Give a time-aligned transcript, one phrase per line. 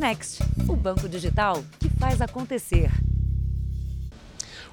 [0.00, 2.90] Next, o banco digital que faz acontecer.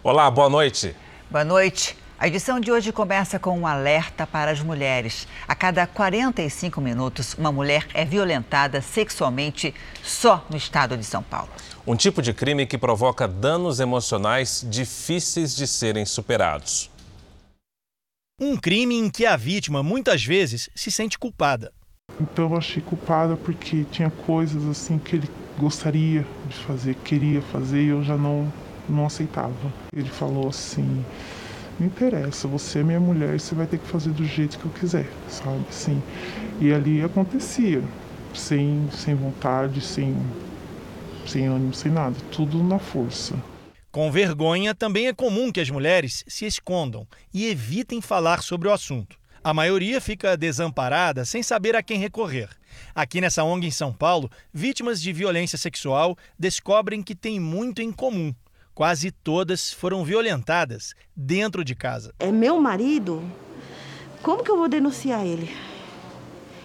[0.02, 0.96] Olá, boa noite.
[1.30, 1.98] Boa noite.
[2.18, 5.28] A edição de hoje começa com um alerta para as mulheres.
[5.46, 11.50] A cada 45 minutos, uma mulher é violentada sexualmente só no estado de São Paulo.
[11.86, 16.90] Um tipo de crime que provoca danos emocionais difíceis de serem superados.
[18.40, 21.74] Um crime em que a vítima muitas vezes se sente culpada.
[22.20, 27.84] Então eu achei culpada porque tinha coisas assim que ele gostaria de fazer, queria fazer
[27.84, 28.52] e eu já não,
[28.88, 29.74] não aceitava.
[29.94, 31.04] Ele falou assim:
[31.80, 34.66] não interessa, você é minha mulher e você vai ter que fazer do jeito que
[34.66, 35.64] eu quiser, sabe?
[35.70, 36.02] Assim.
[36.60, 37.84] E ali acontecia,
[38.34, 40.16] sem, sem vontade, sem,
[41.28, 43.36] sem ânimo, sem nada, tudo na força.
[43.92, 48.74] Com vergonha, também é comum que as mulheres se escondam e evitem falar sobre o
[48.74, 49.18] assunto.
[49.48, 52.50] A maioria fica desamparada sem saber a quem recorrer.
[52.94, 57.90] Aqui nessa ONG em São Paulo, vítimas de violência sexual descobrem que têm muito em
[57.90, 58.36] comum.
[58.76, 62.14] Quase todas foram violentadas dentro de casa.
[62.20, 63.24] É meu marido?
[64.22, 65.50] Como que eu vou denunciar ele?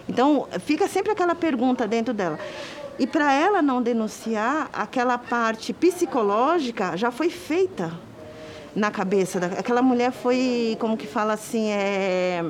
[0.09, 2.37] Então, fica sempre aquela pergunta dentro dela.
[2.99, 7.97] E para ela não denunciar, aquela parte psicológica já foi feita
[8.75, 9.39] na cabeça.
[9.59, 12.45] Aquela mulher foi, como que fala assim, é,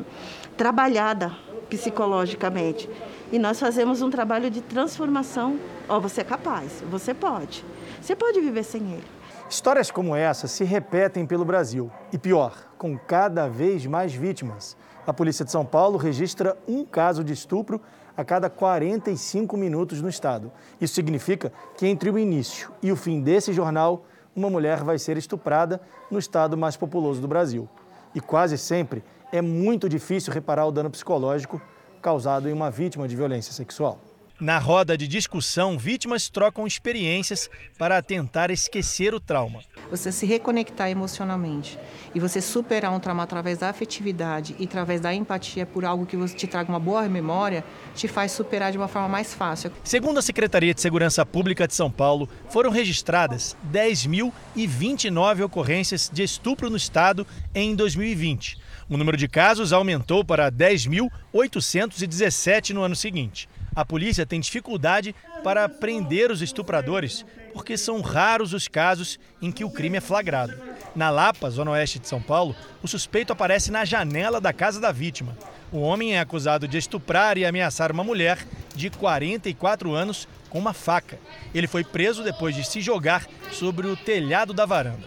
[0.56, 1.32] trabalhada
[1.68, 2.88] psicologicamente.
[3.30, 5.58] E nós fazemos um trabalho de transformação.
[5.88, 7.64] Ó, oh, você é capaz, você pode.
[8.00, 9.04] Você pode viver sem ele.
[9.48, 11.90] Histórias como essa se repetem pelo Brasil.
[12.12, 14.76] E pior, com cada vez mais vítimas.
[15.06, 17.80] A Polícia de São Paulo registra um caso de estupro
[18.16, 20.52] a cada 45 minutos no estado.
[20.80, 25.16] Isso significa que entre o início e o fim desse jornal, uma mulher vai ser
[25.16, 25.80] estuprada
[26.10, 27.68] no estado mais populoso do Brasil.
[28.14, 29.02] E quase sempre
[29.32, 31.60] é muito difícil reparar o dano psicológico
[32.00, 33.98] causado em uma vítima de violência sexual.
[34.42, 37.48] Na roda de discussão, vítimas trocam experiências
[37.78, 39.60] para tentar esquecer o trauma.
[39.88, 41.78] Você se reconectar emocionalmente
[42.12, 46.16] e você superar um trauma através da afetividade e através da empatia por algo que
[46.34, 49.70] te traga uma boa memória, te faz superar de uma forma mais fácil.
[49.84, 56.68] Segundo a Secretaria de Segurança Pública de São Paulo, foram registradas 10.029 ocorrências de estupro
[56.68, 57.24] no estado
[57.54, 58.58] em 2020.
[58.90, 63.48] O número de casos aumentou para 10.817 no ano seguinte.
[63.74, 69.64] A polícia tem dificuldade para prender os estupradores porque são raros os casos em que
[69.64, 70.54] o crime é flagrado.
[70.94, 74.92] Na Lapa, zona oeste de São Paulo, o suspeito aparece na janela da casa da
[74.92, 75.36] vítima.
[75.70, 80.74] O homem é acusado de estuprar e ameaçar uma mulher de 44 anos com uma
[80.74, 81.18] faca.
[81.54, 85.06] Ele foi preso depois de se jogar sobre o telhado da varanda.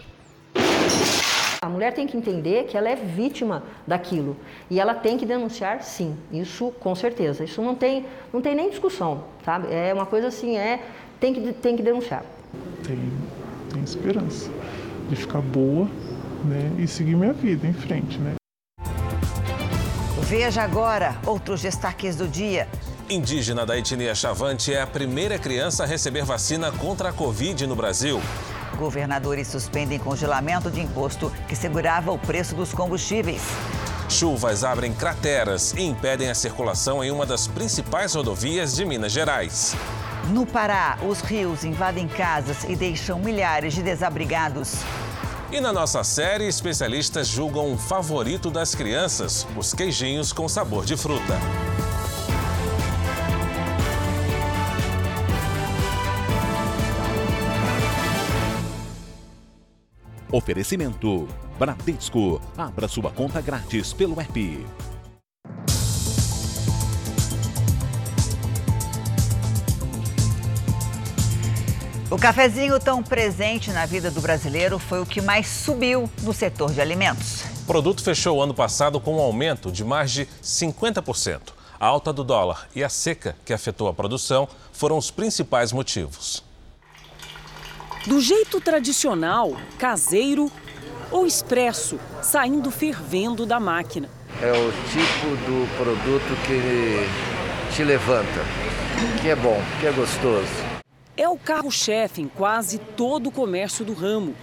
[1.66, 4.36] A mulher tem que entender que ela é vítima daquilo
[4.70, 6.16] e ela tem que denunciar, sim.
[6.30, 7.42] Isso com certeza.
[7.42, 9.74] Isso não tem, não tem nem discussão, sabe?
[9.74, 10.80] É uma coisa assim, é
[11.18, 12.22] tem que tem que denunciar.
[12.86, 12.96] Tem,
[13.72, 14.48] tem esperança
[15.08, 15.88] de ficar boa,
[16.44, 18.34] né, e seguir minha vida em frente, né?
[20.20, 22.68] Veja agora outros destaques do dia.
[23.10, 27.74] Indígena da etnia Chavante é a primeira criança a receber vacina contra a Covid no
[27.74, 28.20] Brasil.
[28.76, 33.42] Governadores suspendem congelamento de imposto que segurava o preço dos combustíveis.
[34.08, 39.74] Chuvas abrem crateras e impedem a circulação em uma das principais rodovias de Minas Gerais.
[40.30, 44.74] No Pará, os rios invadem casas e deixam milhares de desabrigados.
[45.50, 50.96] E na nossa série, especialistas julgam um favorito das crianças, os queijinhos com sabor de
[50.96, 51.38] fruta.
[60.30, 61.28] Oferecimento:
[61.58, 62.40] Bradesco.
[62.56, 64.66] Abra sua conta grátis pelo app.
[72.08, 76.72] O cafezinho tão presente na vida do brasileiro foi o que mais subiu no setor
[76.72, 77.42] de alimentos.
[77.62, 81.52] O produto fechou o ano passado com um aumento de mais de 50%.
[81.78, 86.45] A alta do dólar e a seca que afetou a produção foram os principais motivos.
[88.06, 90.48] Do jeito tradicional, caseiro
[91.10, 94.08] ou expresso, saindo fervendo da máquina.
[94.40, 98.44] É o tipo do produto que te levanta,
[99.20, 100.46] que é bom, que é gostoso.
[101.16, 104.36] É o carro-chefe em quase todo o comércio do ramo.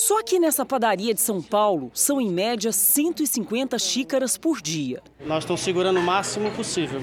[0.00, 5.02] Só que nessa padaria de São Paulo são em média 150 xícaras por dia.
[5.26, 7.02] Nós estamos segurando o máximo possível.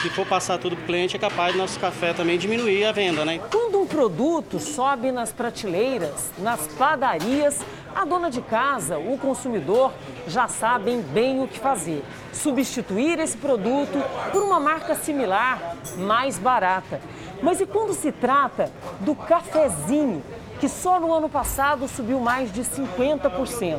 [0.00, 2.92] Se for passar tudo para o cliente, é capaz do nosso café também diminuir a
[2.92, 3.40] venda, né?
[3.50, 7.60] Quando um produto sobe nas prateleiras, nas padarias,
[7.92, 9.92] a dona de casa, o consumidor,
[10.28, 12.04] já sabem bem o que fazer.
[12.32, 14.00] Substituir esse produto
[14.30, 17.00] por uma marca similar, mais barata.
[17.42, 18.70] Mas e quando se trata
[19.00, 20.22] do cafezinho,
[20.60, 23.78] que só no ano passado subiu mais de 50%?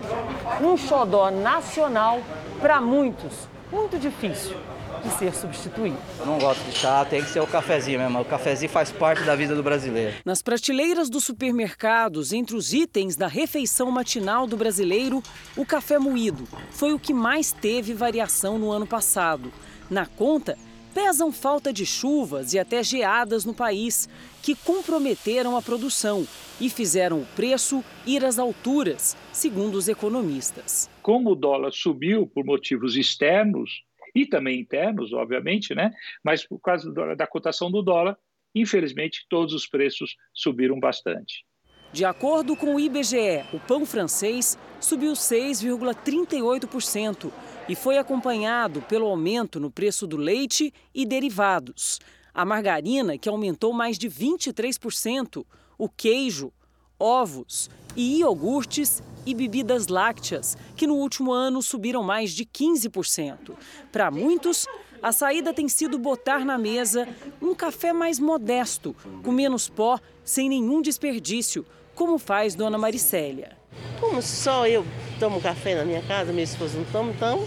[0.62, 2.22] Um xodó nacional
[2.60, 4.58] para muitos, muito difícil
[5.04, 5.98] de ser substituído.
[6.26, 8.20] Não gosto de chá, tem que ser o cafezinho mesmo.
[8.20, 10.16] O cafezinho faz parte da vida do brasileiro.
[10.26, 15.22] Nas prateleiras dos supermercados, entre os itens da refeição matinal do brasileiro,
[15.56, 19.52] o café moído foi o que mais teve variação no ano passado.
[19.90, 20.58] Na conta,
[20.94, 24.10] pesam falta de chuvas e até geadas no país,
[24.48, 26.26] que comprometeram a produção
[26.62, 30.90] e fizeram o preço ir às alturas, segundo os economistas.
[31.02, 33.84] Como o dólar subiu por motivos externos,
[34.16, 35.92] e também internos, obviamente, né?
[36.24, 38.18] Mas por causa da cotação do dólar,
[38.56, 41.44] infelizmente todos os preços subiram bastante.
[41.92, 47.30] De acordo com o IBGE, o pão francês subiu 6,38%
[47.68, 52.00] e foi acompanhado pelo aumento no preço do leite e derivados.
[52.38, 55.44] A margarina, que aumentou mais de 23%,
[55.76, 56.54] o queijo,
[57.00, 63.56] ovos e iogurtes e bebidas lácteas, que no último ano subiram mais de 15%.
[63.92, 64.68] Para muitos,
[65.02, 67.08] a saída tem sido botar na mesa
[67.42, 73.58] um café mais modesto, com menos pó, sem nenhum desperdício, como faz Dona Maricélia.
[74.00, 74.86] Como só eu
[75.20, 77.44] tomo café na minha casa, minha esposa não toma, então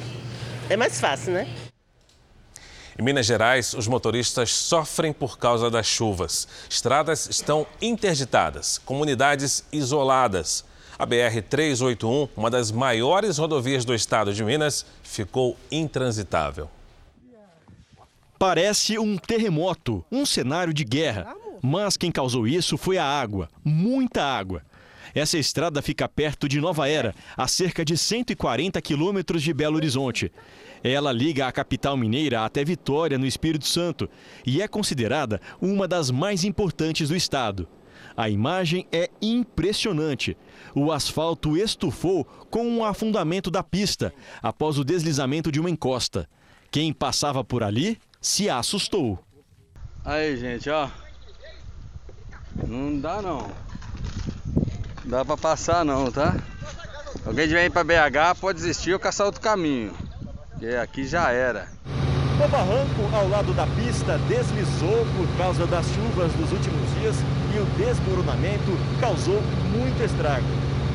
[0.69, 1.70] é mais fácil, né?
[3.01, 6.47] Em Minas Gerais, os motoristas sofrem por causa das chuvas.
[6.69, 10.67] Estradas estão interditadas, comunidades isoladas.
[10.99, 16.69] A BR-381, uma das maiores rodovias do estado de Minas, ficou intransitável.
[18.39, 21.35] Parece um terremoto, um cenário de guerra.
[21.63, 24.61] Mas quem causou isso foi a água, muita água.
[25.15, 30.33] Essa estrada fica perto de Nova Era, a cerca de 140 quilômetros de Belo Horizonte.
[30.83, 34.09] Ela liga a capital mineira até Vitória, no Espírito Santo,
[34.47, 37.69] e é considerada uma das mais importantes do estado.
[38.17, 40.37] A imagem é impressionante.
[40.75, 44.13] O asfalto estufou com o afundamento da pista
[44.43, 46.29] após o deslizamento de uma encosta.
[46.71, 49.19] Quem passava por ali se assustou.
[50.05, 50.89] Aí, gente, ó.
[52.67, 53.51] Não dá não.
[55.11, 56.37] Dá pra passar não, tá?
[57.27, 59.93] Alguém vem para BH pode desistir ou caçar outro caminho.
[60.53, 61.67] Porque aqui já era.
[62.43, 67.17] O barranco ao lado da pista deslizou por causa das chuvas dos últimos dias
[67.53, 68.71] e o desmoronamento
[69.01, 69.43] causou
[69.73, 70.47] muito estrago.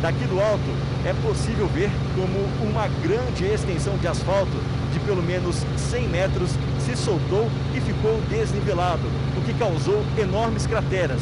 [0.01, 0.71] Daqui do alto
[1.05, 2.39] é possível ver como
[2.71, 4.57] uma grande extensão de asfalto
[4.93, 5.57] de pelo menos
[5.91, 9.03] 100 metros se soltou e ficou desnivelado,
[9.37, 11.21] o que causou enormes crateras,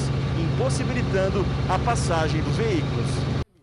[0.54, 3.08] impossibilitando a passagem dos veículos.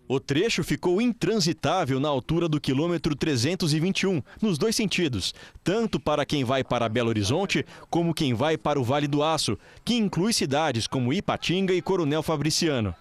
[0.09, 5.33] O trecho ficou intransitável na altura do quilômetro 321, nos dois sentidos,
[5.63, 9.57] tanto para quem vai para Belo Horizonte como quem vai para o Vale do Aço,
[9.85, 12.93] que inclui cidades como Ipatinga e Coronel Fabriciano.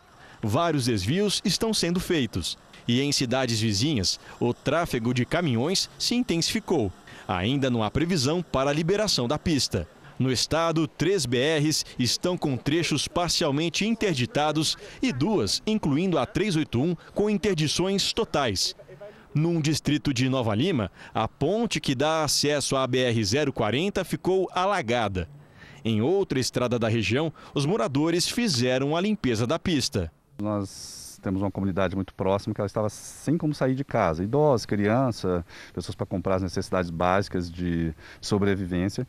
[0.41, 2.59] Vários desvios estão sendo feitos.
[2.87, 6.91] E em cidades vizinhas, o tráfego de caminhões se intensificou.
[7.27, 9.87] Ainda não há previsão para a liberação da pista.
[10.19, 17.29] No estado, três BRs estão com trechos parcialmente interditados e duas, incluindo a 381, com
[17.29, 18.75] interdições totais.
[19.33, 25.29] Num distrito de Nova Lima, a ponte que dá acesso à BR-040 ficou alagada.
[25.85, 30.11] Em outra estrada da região, os moradores fizeram a limpeza da pista.
[30.41, 34.23] Nós temos uma comunidade muito próxima que ela estava sem como sair de casa.
[34.23, 39.07] Idosos, criança, pessoas para comprar as necessidades básicas de sobrevivência.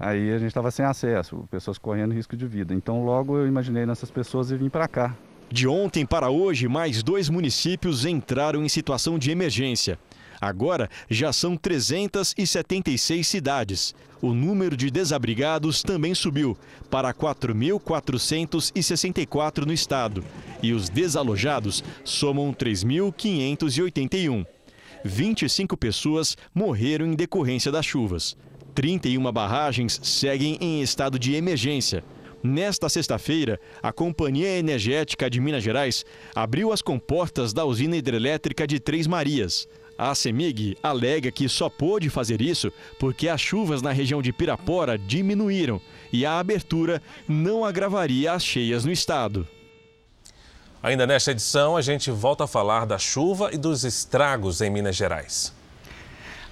[0.00, 2.72] Aí a gente estava sem acesso, pessoas correndo risco de vida.
[2.74, 5.14] Então logo eu imaginei nessas pessoas e vim para cá.
[5.50, 9.98] De ontem para hoje, mais dois municípios entraram em situação de emergência.
[10.40, 13.94] Agora já são 376 cidades.
[14.22, 16.56] O número de desabrigados também subiu
[16.88, 20.24] para 4.464 no estado.
[20.62, 24.46] E os desalojados somam 3.581.
[25.04, 28.34] 25 pessoas morreram em decorrência das chuvas.
[28.80, 32.02] 31 barragens seguem em estado de emergência.
[32.42, 36.02] Nesta sexta-feira, a Companhia Energética de Minas Gerais
[36.34, 39.68] abriu as comportas da usina hidrelétrica de Três Marias.
[39.98, 44.96] A CEMIG alega que só pôde fazer isso porque as chuvas na região de Pirapora
[44.96, 45.78] diminuíram
[46.10, 49.46] e a abertura não agravaria as cheias no estado.
[50.82, 54.96] Ainda nesta edição, a gente volta a falar da chuva e dos estragos em Minas
[54.96, 55.59] Gerais.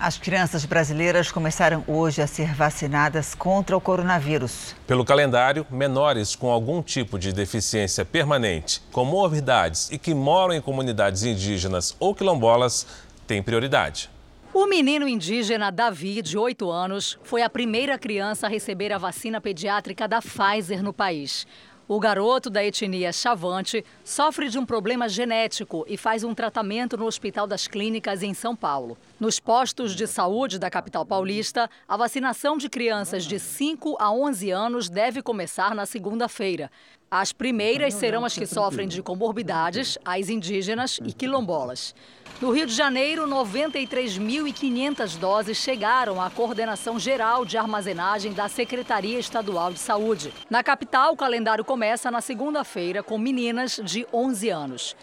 [0.01, 4.73] As crianças brasileiras começaram hoje a ser vacinadas contra o coronavírus.
[4.87, 11.25] Pelo calendário, menores com algum tipo de deficiência permanente, comorbidades e que moram em comunidades
[11.25, 12.87] indígenas ou quilombolas
[13.27, 14.09] têm prioridade.
[14.55, 18.99] O O menino indígena Davi, de 8 anos, foi a primeira criança a receber a
[18.99, 21.47] vacina pediátrica da Pfizer no país.
[21.91, 27.07] O garoto da etnia Chavante sofre de um problema genético e faz um tratamento no
[27.07, 28.99] Hospital das Clínicas em São Paulo.
[29.19, 34.51] Nos postos de saúde da capital paulista, a vacinação de crianças de 5 a 11
[34.51, 36.71] anos deve começar na segunda-feira.
[37.11, 41.95] As primeiras serão as que sofrem de comorbidades, as indígenas e quilombolas.
[42.39, 49.73] No Rio de Janeiro, 93.500 doses chegaram à Coordenação Geral de Armazenagem da Secretaria Estadual
[49.73, 50.35] de Saúde.
[50.51, 54.95] Na capital, o calendário começa na segunda-feira com meninas de 11 anos.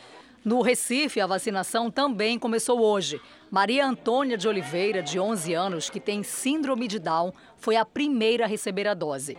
[0.45, 3.19] No Recife, a vacinação também começou hoje.
[3.49, 8.45] Maria Antônia de Oliveira, de 11 anos, que tem síndrome de Down, foi a primeira
[8.45, 9.35] a receber a dose.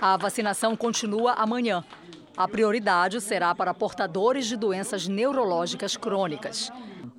[0.00, 1.82] A vacinação continua amanhã.
[2.36, 6.70] A prioridade será para portadores de doenças neurológicas crônicas.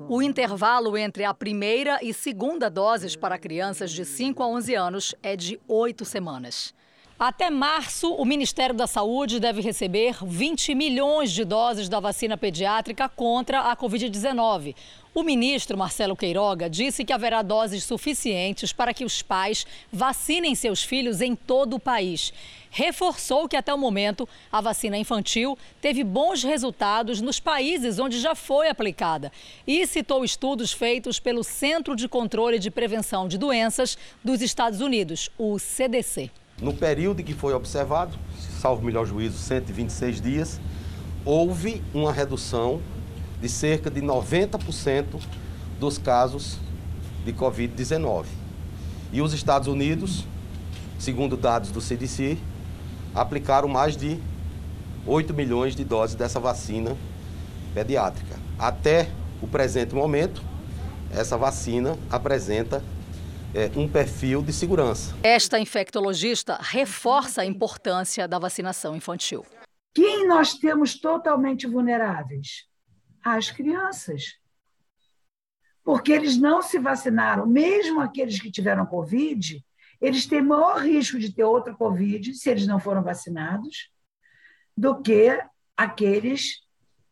[0.07, 5.15] O intervalo entre a primeira e segunda doses para crianças de 5 a 11 anos
[5.23, 6.73] é de oito semanas.
[7.19, 13.09] Até março, o Ministério da Saúde deve receber 20 milhões de doses da vacina pediátrica
[13.09, 14.75] contra a Covid-19.
[15.15, 20.83] O ministro Marcelo Queiroga disse que haverá doses suficientes para que os pais vacinem seus
[20.83, 22.31] filhos em todo o país.
[22.69, 28.35] Reforçou que até o momento a vacina infantil teve bons resultados nos países onde já
[28.35, 29.31] foi aplicada
[29.65, 35.29] e citou estudos feitos pelo Centro de Controle de Prevenção de Doenças dos Estados Unidos,
[35.37, 36.29] o CDC.
[36.61, 38.17] No período que foi observado,
[38.59, 40.59] salvo melhor juízo, 126 dias,
[41.23, 42.81] houve uma redução
[43.39, 45.21] de cerca de 90%
[45.79, 46.57] dos casos
[47.23, 48.25] de Covid-19.
[49.11, 50.25] E os Estados Unidos,
[50.97, 52.37] segundo dados do CDC,
[53.13, 54.19] aplicaram mais de
[55.05, 56.97] 8 milhões de doses dessa vacina
[57.73, 58.35] pediátrica.
[58.59, 59.09] Até
[59.41, 60.41] o presente momento,
[61.11, 62.83] essa vacina apresenta
[63.53, 65.15] é, um perfil de segurança.
[65.23, 69.45] Esta infectologista reforça a importância da vacinação infantil.
[69.93, 72.65] Quem nós temos totalmente vulneráveis?
[73.23, 74.35] As crianças.
[75.83, 79.63] Porque eles não se vacinaram, mesmo aqueles que tiveram Covid,
[80.01, 83.89] eles têm maior risco de ter outra Covid, se eles não foram vacinados,
[84.75, 85.39] do que
[85.75, 86.61] aqueles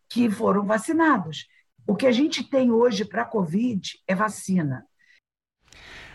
[0.10, 1.48] que foram vacinados.
[1.88, 4.86] O que a gente tem hoje para a Covid é vacina.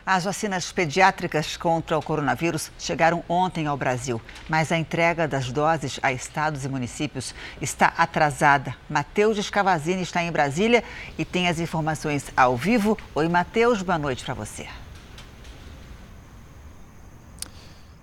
[0.05, 6.01] As vacinas pediátricas contra o coronavírus chegaram ontem ao Brasil, mas a entrega das doses
[6.03, 8.75] a estados e municípios está atrasada.
[8.89, 10.83] Matheus Escavazini está em Brasília
[11.19, 12.99] e tem as informações ao vivo.
[13.15, 14.67] Oi, Matheus, boa noite para você.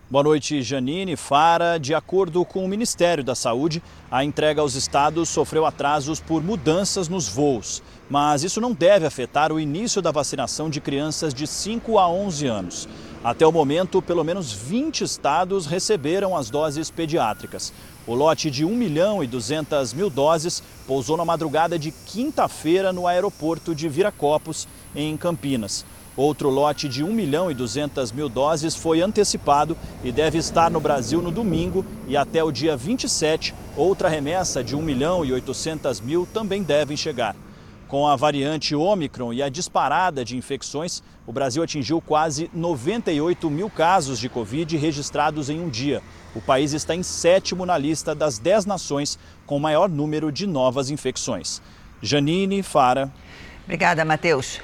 [0.09, 1.77] Boa noite, Janine Fara.
[1.77, 7.09] De acordo com o Ministério da Saúde, a entrega aos estados sofreu atrasos por mudanças
[7.09, 7.83] nos voos.
[8.09, 12.47] Mas isso não deve afetar o início da vacinação de crianças de 5 a 11
[12.47, 12.89] anos.
[13.21, 17.73] Até o momento, pelo menos 20 estados receberam as doses pediátricas.
[18.07, 23.07] O lote de 1 milhão e 200 mil doses pousou na madrugada de quinta-feira no
[23.07, 25.83] aeroporto de Viracopos, em Campinas.
[26.17, 30.79] Outro lote de 1 milhão e 200 mil doses foi antecipado e deve estar no
[30.79, 36.01] Brasil no domingo e até o dia 27, outra remessa de 1 milhão e 800
[36.01, 37.35] mil também devem chegar.
[37.87, 43.69] Com a variante Omicron e a disparada de infecções, o Brasil atingiu quase 98 mil
[43.69, 46.01] casos de Covid registrados em um dia.
[46.35, 50.89] O país está em sétimo na lista das 10 nações com maior número de novas
[50.89, 51.61] infecções.
[52.01, 53.11] Janine Fara.
[53.63, 54.59] Obrigada, Matheus.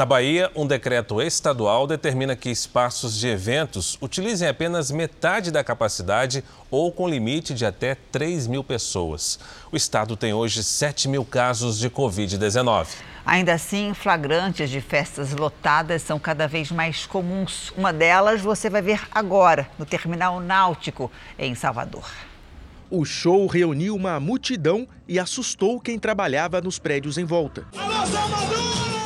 [0.00, 6.42] Na Bahia, um decreto estadual determina que espaços de eventos utilizem apenas metade da capacidade
[6.70, 9.38] ou com limite de até 3 mil pessoas.
[9.70, 12.86] O estado tem hoje 7 mil casos de Covid-19.
[13.26, 17.70] Ainda assim, flagrantes de festas lotadas são cada vez mais comuns.
[17.76, 22.10] Uma delas você vai ver agora, no Terminal Náutico, em Salvador.
[22.90, 27.66] O show reuniu uma multidão e assustou quem trabalhava nos prédios em volta.
[27.76, 28.99] Alô, Salvador!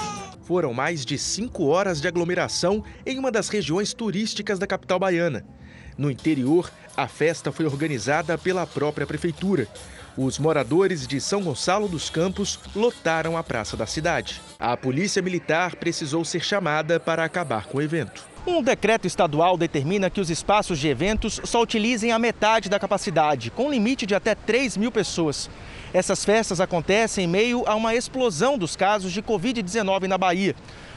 [0.45, 5.45] Foram mais de cinco horas de aglomeração em uma das regiões turísticas da capital baiana.
[5.97, 9.67] No interior, a festa foi organizada pela própria prefeitura.
[10.17, 14.41] Os moradores de São Gonçalo dos Campos lotaram a praça da cidade.
[14.59, 18.23] A polícia militar precisou ser chamada para acabar com o evento.
[18.47, 23.51] Um decreto estadual determina que os espaços de eventos só utilizem a metade da capacidade,
[23.51, 25.49] com limite de até 3 mil pessoas.
[25.95, 30.57] Essas festas acontecem em meio a uma explosão dos casos de Covid-19 na Bahia.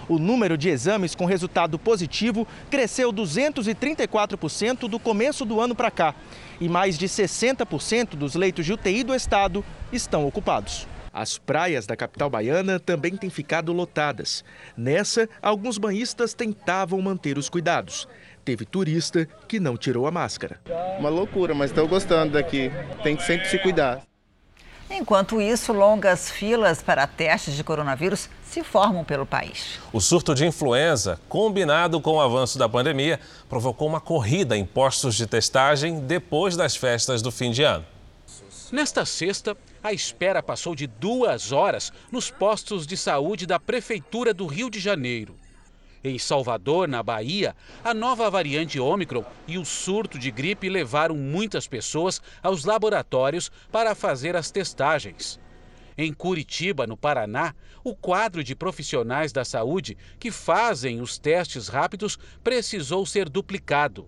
[0.09, 6.15] O número de exames com resultado positivo cresceu 234% do começo do ano para cá.
[6.59, 9.63] E mais de 60% dos leitos de UTI do estado
[9.93, 10.87] estão ocupados.
[11.13, 14.43] As praias da capital baiana também têm ficado lotadas.
[14.75, 18.07] Nessa, alguns banhistas tentavam manter os cuidados.
[18.43, 20.59] Teve turista que não tirou a máscara.
[20.97, 22.71] Uma loucura, mas estou gostando daqui.
[23.03, 24.01] Tem que sempre se cuidar.
[24.89, 29.79] Enquanto isso, longas filas para testes de coronavírus se formam pelo país.
[29.91, 35.15] O surto de influenza, combinado com o avanço da pandemia, provocou uma corrida em postos
[35.15, 37.85] de testagem depois das festas do fim de ano.
[38.71, 44.45] Nesta sexta, a espera passou de duas horas nos postos de saúde da Prefeitura do
[44.45, 45.35] Rio de Janeiro.
[46.03, 51.67] Em Salvador, na Bahia, a nova variante Ômicron e o surto de gripe levaram muitas
[51.67, 55.39] pessoas aos laboratórios para fazer as testagens.
[55.97, 62.19] Em Curitiba, no Paraná, o quadro de profissionais da saúde que fazem os testes rápidos
[62.43, 64.07] precisou ser duplicado.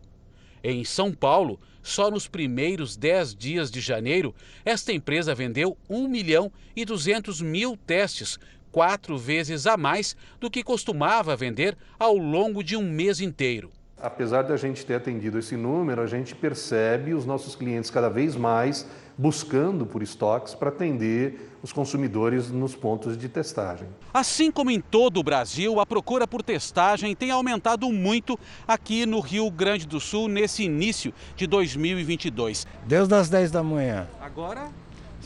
[0.63, 6.51] Em São Paulo, só nos primeiros 10 dias de janeiro, esta empresa vendeu 1 milhão
[6.75, 8.37] e 200 mil testes,
[8.71, 13.71] quatro vezes a mais do que costumava vender ao longo de um mês inteiro.
[14.01, 18.09] Apesar de a gente ter atendido esse número, a gente percebe os nossos clientes cada
[18.09, 23.89] vez mais buscando por estoques para atender os consumidores nos pontos de testagem.
[24.13, 29.19] Assim como em todo o Brasil, a procura por testagem tem aumentado muito aqui no
[29.19, 32.65] Rio Grande do Sul nesse início de 2022.
[32.85, 34.07] Desde as 10 da manhã.
[34.21, 34.69] Agora?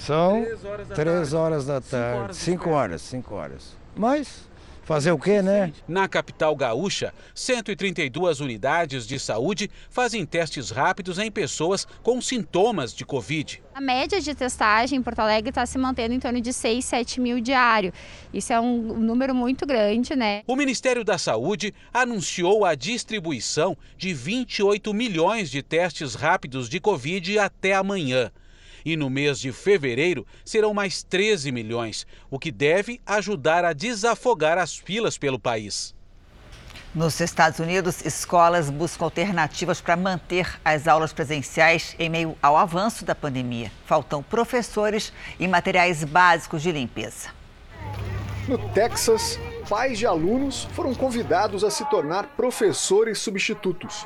[0.05, 0.45] São
[0.93, 3.77] 3 horas da tarde, 5 horas, 5 horas.
[3.95, 4.49] Mas
[4.83, 5.71] fazer o quê, né?
[5.87, 13.05] Na capital gaúcha, 132 unidades de saúde fazem testes rápidos em pessoas com sintomas de
[13.05, 13.63] Covid.
[13.73, 17.21] A média de testagem em Porto Alegre está se mantendo em torno de 6, 7
[17.21, 17.93] mil diário.
[18.33, 20.43] Isso é um número muito grande, né?
[20.45, 27.39] O Ministério da Saúde anunciou a distribuição de 28 milhões de testes rápidos de Covid
[27.39, 28.29] até amanhã.
[28.85, 34.57] E no mês de fevereiro serão mais 13 milhões, o que deve ajudar a desafogar
[34.57, 35.95] as filas pelo país.
[36.93, 43.03] Nos Estados Unidos, escolas buscam alternativas para manter as aulas presenciais em meio ao avanço
[43.03, 43.71] da pandemia.
[43.85, 47.29] Faltam professores e materiais básicos de limpeza.
[48.47, 54.05] No Texas, pais de alunos foram convidados a se tornar professores substitutos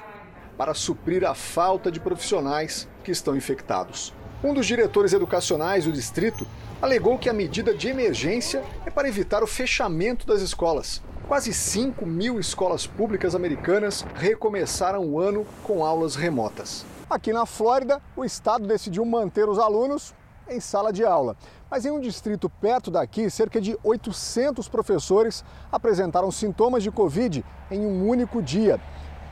[0.58, 4.14] para suprir a falta de profissionais que estão infectados.
[4.44, 6.46] Um dos diretores educacionais do distrito
[6.80, 11.02] alegou que a medida de emergência é para evitar o fechamento das escolas.
[11.28, 16.86] Quase 5 mil escolas públicas americanas recomeçaram o ano com aulas remotas.
[17.10, 20.14] Aqui na Flórida, o estado decidiu manter os alunos
[20.48, 21.36] em sala de aula.
[21.70, 27.80] Mas em um distrito perto daqui, cerca de 800 professores apresentaram sintomas de Covid em
[27.80, 28.80] um único dia.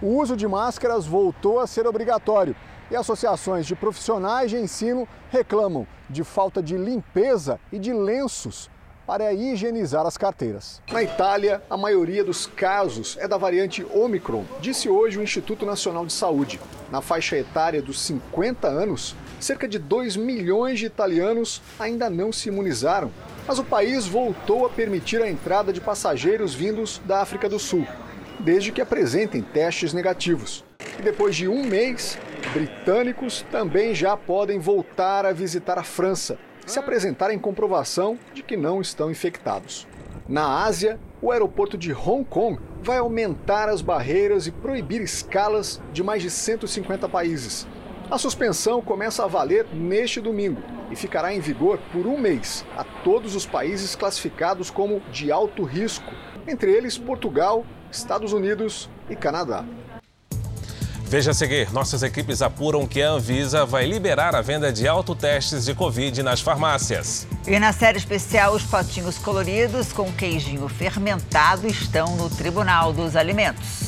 [0.01, 2.55] O uso de máscaras voltou a ser obrigatório
[2.89, 8.69] e associações de profissionais de ensino reclamam de falta de limpeza e de lenços
[9.05, 10.81] para higienizar as carteiras.
[10.91, 16.05] Na Itália, a maioria dos casos é da variante Omicron, disse hoje o Instituto Nacional
[16.05, 16.59] de Saúde.
[16.91, 22.49] Na faixa etária dos 50 anos, cerca de 2 milhões de italianos ainda não se
[22.49, 23.11] imunizaram,
[23.47, 27.85] mas o país voltou a permitir a entrada de passageiros vindos da África do Sul,
[28.39, 30.63] desde que apresentem testes negativos.
[30.99, 32.17] E depois de um mês,
[32.53, 38.81] britânicos também já podem voltar a visitar a França, se apresentarem comprovação de que não
[38.81, 39.87] estão infectados.
[40.27, 46.03] Na Ásia, o aeroporto de Hong Kong vai aumentar as barreiras e proibir escalas de
[46.03, 47.67] mais de 150 países.
[48.09, 52.83] A suspensão começa a valer neste domingo e ficará em vigor por um mês a
[52.83, 56.11] todos os países classificados como de alto risco,
[56.47, 57.65] entre eles Portugal,
[57.97, 59.63] Estados Unidos e Canadá.
[61.07, 65.63] Veja a seguir, nossas equipes apuram que a Anvisa vai liberar a venda de autotestes
[65.63, 67.27] de Covid nas farmácias.
[67.45, 73.84] E na série especial, os potinhos coloridos com queijinho fermentado estão no Tribunal dos Alimentos.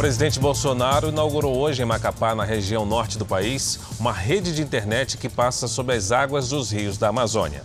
[0.00, 5.18] Presidente Bolsonaro inaugurou hoje em Macapá, na região norte do país, uma rede de internet
[5.18, 7.62] que passa sob as águas dos rios da Amazônia.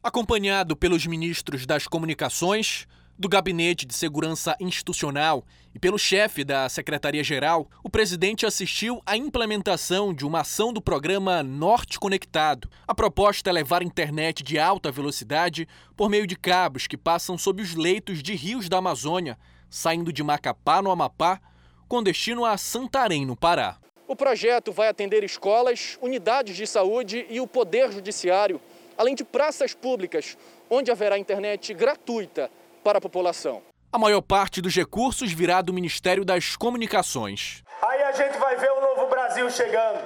[0.00, 2.86] Acompanhado pelos ministros das Comunicações,
[3.18, 10.14] do Gabinete de Segurança Institucional e pelo chefe da Secretaria-Geral, o presidente assistiu à implementação
[10.14, 12.70] de uma ação do programa Norte Conectado.
[12.86, 17.60] A proposta é levar internet de alta velocidade por meio de cabos que passam sob
[17.60, 19.36] os leitos de rios da Amazônia,
[19.76, 21.38] saindo de Macapá, no Amapá,
[21.86, 23.76] com destino a Santarém, no Pará.
[24.08, 28.58] O projeto vai atender escolas, unidades de saúde e o Poder Judiciário,
[28.96, 30.38] além de praças públicas,
[30.70, 32.50] onde haverá internet gratuita
[32.82, 33.62] para a população.
[33.92, 37.62] A maior parte dos recursos virá do Ministério das Comunicações.
[37.82, 40.02] Aí a gente vai ver o novo Brasil chegando.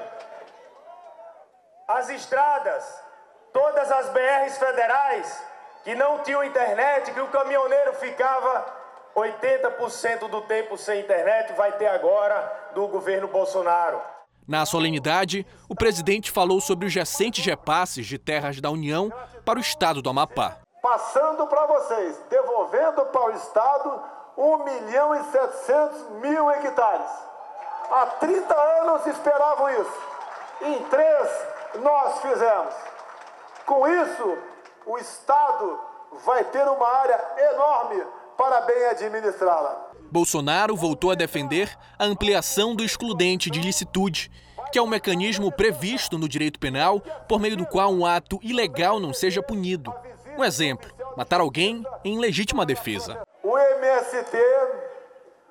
[1.87, 2.85] As estradas,
[3.53, 5.43] todas as BRs federais
[5.85, 8.80] que não tinham internet, que o caminhoneiro ficava
[9.17, 14.01] 80% do tempo sem internet, vai ter agora do governo Bolsonaro.
[14.47, 19.13] Na solenidade, o presidente falou sobre os recentes repasses de terras da União
[19.45, 20.59] para o estado do Amapá.
[20.83, 24.03] Passando para vocês, devolvendo para o estado
[24.37, 27.11] 1 milhão e 700 mil hectares.
[27.91, 29.99] Há 30 anos esperavam isso.
[30.63, 31.29] Em três,
[31.81, 32.75] nós fizemos.
[33.67, 34.39] Com isso,
[34.87, 35.81] o estado
[36.25, 37.21] vai ter uma área
[37.53, 38.05] enorme
[38.41, 39.91] para bem administrá-la.
[40.11, 44.33] Bolsonaro voltou a defender a ampliação do excludente de licitude,
[44.73, 48.99] que é um mecanismo previsto no direito penal por meio do qual um ato ilegal
[48.99, 49.95] não seja punido.
[50.39, 53.23] Um exemplo: matar alguém em legítima defesa.
[53.43, 54.39] O MST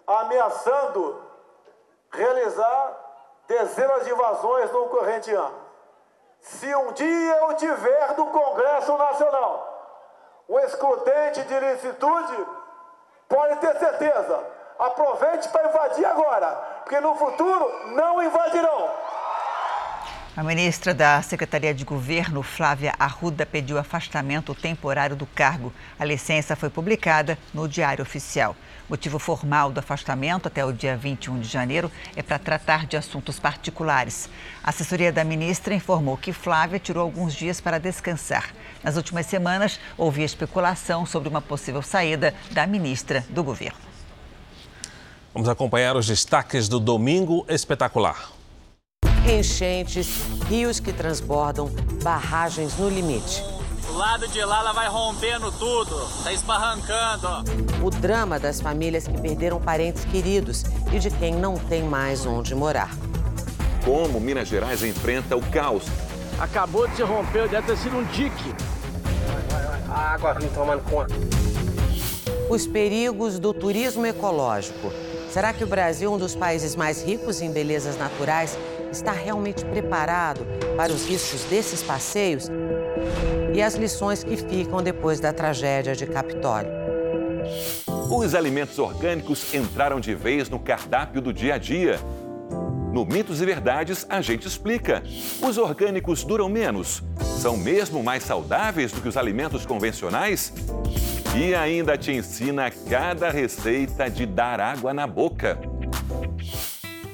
[0.07, 1.21] ameaçando
[2.11, 2.97] realizar
[3.47, 5.59] dezenas de invasões no corrente ano.
[6.41, 9.69] Se um dia eu tiver do Congresso Nacional
[10.47, 12.58] o excludente de licitude,
[13.29, 14.43] pode ter certeza,
[14.79, 16.47] aproveite para invadir agora,
[16.83, 18.89] porque no futuro não invadirão.
[20.37, 25.73] A ministra da Secretaria de Governo, Flávia Arruda, pediu afastamento temporário do cargo.
[25.97, 28.55] A licença foi publicada no Diário Oficial.
[28.87, 33.39] Motivo formal do afastamento até o dia 21 de janeiro é para tratar de assuntos
[33.39, 34.29] particulares.
[34.63, 38.53] A assessoria da ministra informou que Flávia tirou alguns dias para descansar.
[38.83, 43.79] Nas últimas semanas, houve especulação sobre uma possível saída da ministra do governo.
[45.33, 48.38] Vamos acompanhar os destaques do Domingo Espetacular
[49.27, 50.07] enchentes,
[50.47, 51.69] rios que transbordam,
[52.03, 53.43] barragens no limite.
[53.89, 57.27] O lado de lá ela vai rompendo tudo, tá esbarrancando.
[57.83, 62.53] O drama das famílias que perderam parentes queridos e de quem não tem mais onde
[62.53, 62.95] morar.
[63.83, 65.83] Como Minas Gerais enfrenta o caos.
[66.39, 68.53] Acabou de se romper, deve ter sido um dique.
[69.89, 71.13] A água vem tomando conta.
[72.49, 74.91] Os perigos do turismo ecológico.
[75.31, 78.57] Será que o Brasil, um dos países mais ricos em belezas naturais,
[78.91, 82.49] está realmente preparado para os riscos desses passeios
[83.53, 86.71] e as lições que ficam depois da tragédia de Capitólio.
[88.11, 91.99] Os alimentos orgânicos entraram de vez no cardápio do dia a dia.
[92.91, 95.03] No Mitos e Verdades, a gente explica.
[95.41, 97.03] Os orgânicos duram menos?
[97.39, 100.51] São mesmo mais saudáveis do que os alimentos convencionais?
[101.37, 105.59] E ainda te ensina cada receita de dar água na boca.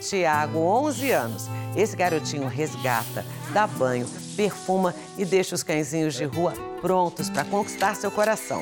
[0.10, 1.50] Tiago, 11 anos.
[1.76, 7.96] Esse garotinho resgata, dá banho, perfuma e deixa os cãezinhos de rua prontos para conquistar
[7.96, 8.62] seu coração.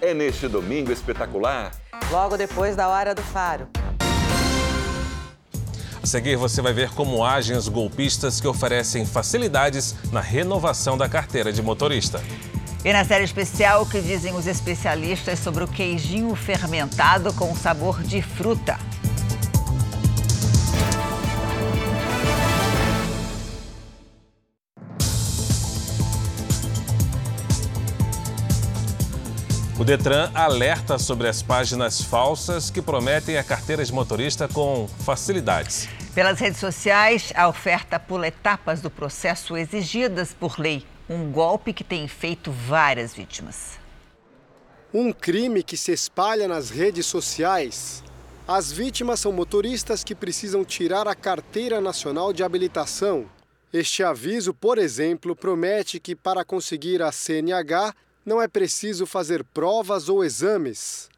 [0.00, 1.72] É neste domingo espetacular.
[2.10, 3.68] Logo depois da hora do faro.
[6.02, 11.08] A seguir, você vai ver como agem os golpistas que oferecem facilidades na renovação da
[11.08, 12.22] carteira de motorista.
[12.84, 18.02] E na série especial, o que dizem os especialistas sobre o queijinho fermentado com sabor
[18.02, 18.78] de fruta.
[29.78, 35.86] O Detran alerta sobre as páginas falsas que prometem a carteira de motorista com facilidades.
[36.14, 40.82] Pelas redes sociais, a oferta pula etapas do processo exigidas por lei.
[41.10, 43.78] Um golpe que tem feito várias vítimas.
[44.94, 48.02] Um crime que se espalha nas redes sociais.
[48.48, 53.26] As vítimas são motoristas que precisam tirar a carteira nacional de habilitação.
[53.70, 57.92] Este aviso, por exemplo, promete que para conseguir a CNH
[58.26, 61.08] não é preciso fazer provas ou exames.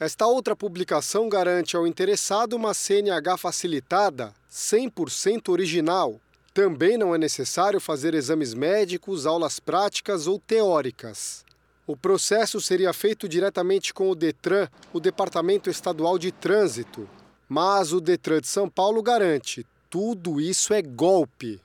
[0.00, 6.18] Esta outra publicação garante ao interessado uma CNH facilitada, 100% original.
[6.54, 11.44] Também não é necessário fazer exames médicos, aulas práticas ou teóricas.
[11.86, 17.08] O processo seria feito diretamente com o Detran, o Departamento Estadual de Trânsito.
[17.46, 21.60] Mas o Detran de São Paulo garante: tudo isso é golpe.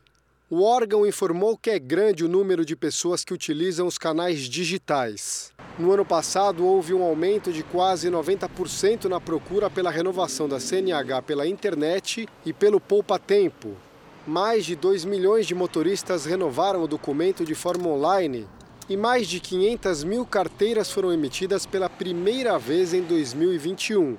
[0.53, 5.53] O órgão informou que é grande o número de pessoas que utilizam os canais digitais.
[5.79, 11.21] No ano passado, houve um aumento de quase 90% na procura pela renovação da CNH
[11.21, 13.77] pela internet e pelo Poupa Tempo.
[14.27, 18.45] Mais de 2 milhões de motoristas renovaram o documento de forma online
[18.89, 24.17] e mais de 500 mil carteiras foram emitidas pela primeira vez em 2021.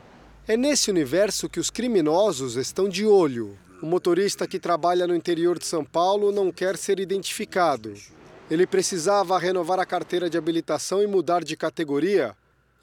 [0.49, 3.59] É nesse universo que os criminosos estão de olho.
[3.83, 7.92] O motorista que trabalha no interior de São Paulo não quer ser identificado.
[8.49, 12.35] Ele precisava renovar a carteira de habilitação e mudar de categoria.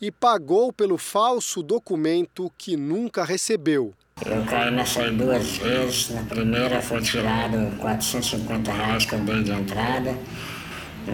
[0.01, 3.93] e pagou pelo falso documento que nunca recebeu.
[4.25, 6.09] Eu caí nessa aí duas vezes.
[6.11, 10.15] Na primeira foi tirado 450 reais que eu dei de entrada.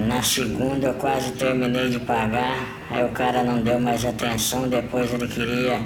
[0.08, 2.58] Na segunda eu quase terminei de pagar.
[2.91, 4.67] Aí o cara não deu mais atenção.
[4.69, 5.82] Depois ele queria,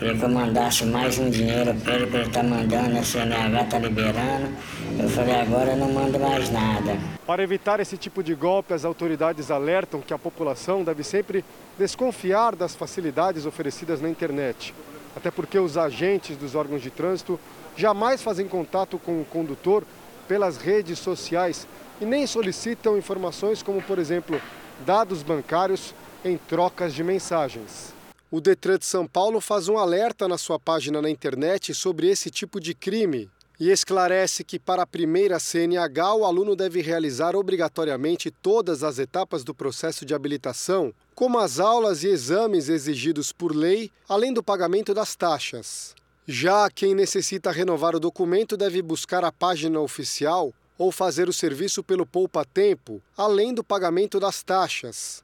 [0.00, 3.64] que eu mandasse mais um dinheiro para ele, para ele estar tá mandando, a CNH
[3.64, 4.56] tá liberando.
[4.98, 6.98] Eu falei, agora eu não mando mais nada.
[7.26, 11.44] Para evitar esse tipo de golpe, as autoridades alertam que a população deve sempre
[11.78, 14.74] desconfiar das facilidades oferecidas na internet
[15.14, 17.38] até porque os agentes dos órgãos de trânsito
[17.76, 19.84] jamais fazem contato com o condutor
[20.28, 21.66] pelas redes sociais
[22.00, 24.40] e nem solicitam informações como, por exemplo,
[24.86, 27.99] dados bancários em trocas de mensagens.
[28.32, 32.30] O Detran de São Paulo faz um alerta na sua página na internet sobre esse
[32.30, 38.30] tipo de crime e esclarece que, para a primeira CNH, o aluno deve realizar obrigatoriamente
[38.30, 43.90] todas as etapas do processo de habilitação, como as aulas e exames exigidos por lei,
[44.08, 45.96] além do pagamento das taxas.
[46.24, 51.82] Já quem necessita renovar o documento deve buscar a página oficial ou fazer o serviço
[51.82, 55.20] pelo Poupa Tempo, além do pagamento das taxas.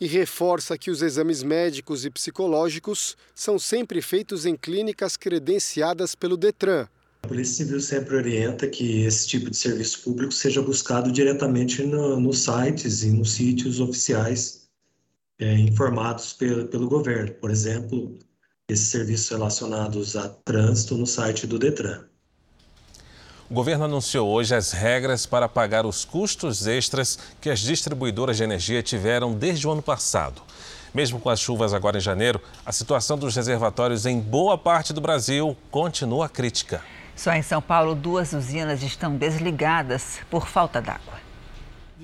[0.00, 6.36] E reforça que os exames médicos e psicológicos são sempre feitos em clínicas credenciadas pelo
[6.36, 6.86] Detran
[7.22, 12.18] a Polícia Civil sempre orienta que esse tipo de serviço público seja buscado diretamente no,
[12.18, 14.68] nos sites e nos sítios oficiais
[15.38, 17.34] é, informados pelo, pelo governo.
[17.34, 18.18] Por exemplo,
[18.68, 22.07] esses serviços relacionados a trânsito no site do Detran.
[23.50, 28.44] O governo anunciou hoje as regras para pagar os custos extras que as distribuidoras de
[28.44, 30.42] energia tiveram desde o ano passado.
[30.92, 35.00] Mesmo com as chuvas agora em janeiro, a situação dos reservatórios em boa parte do
[35.00, 36.82] Brasil continua crítica.
[37.16, 41.27] Só em São Paulo, duas usinas estão desligadas por falta d'água.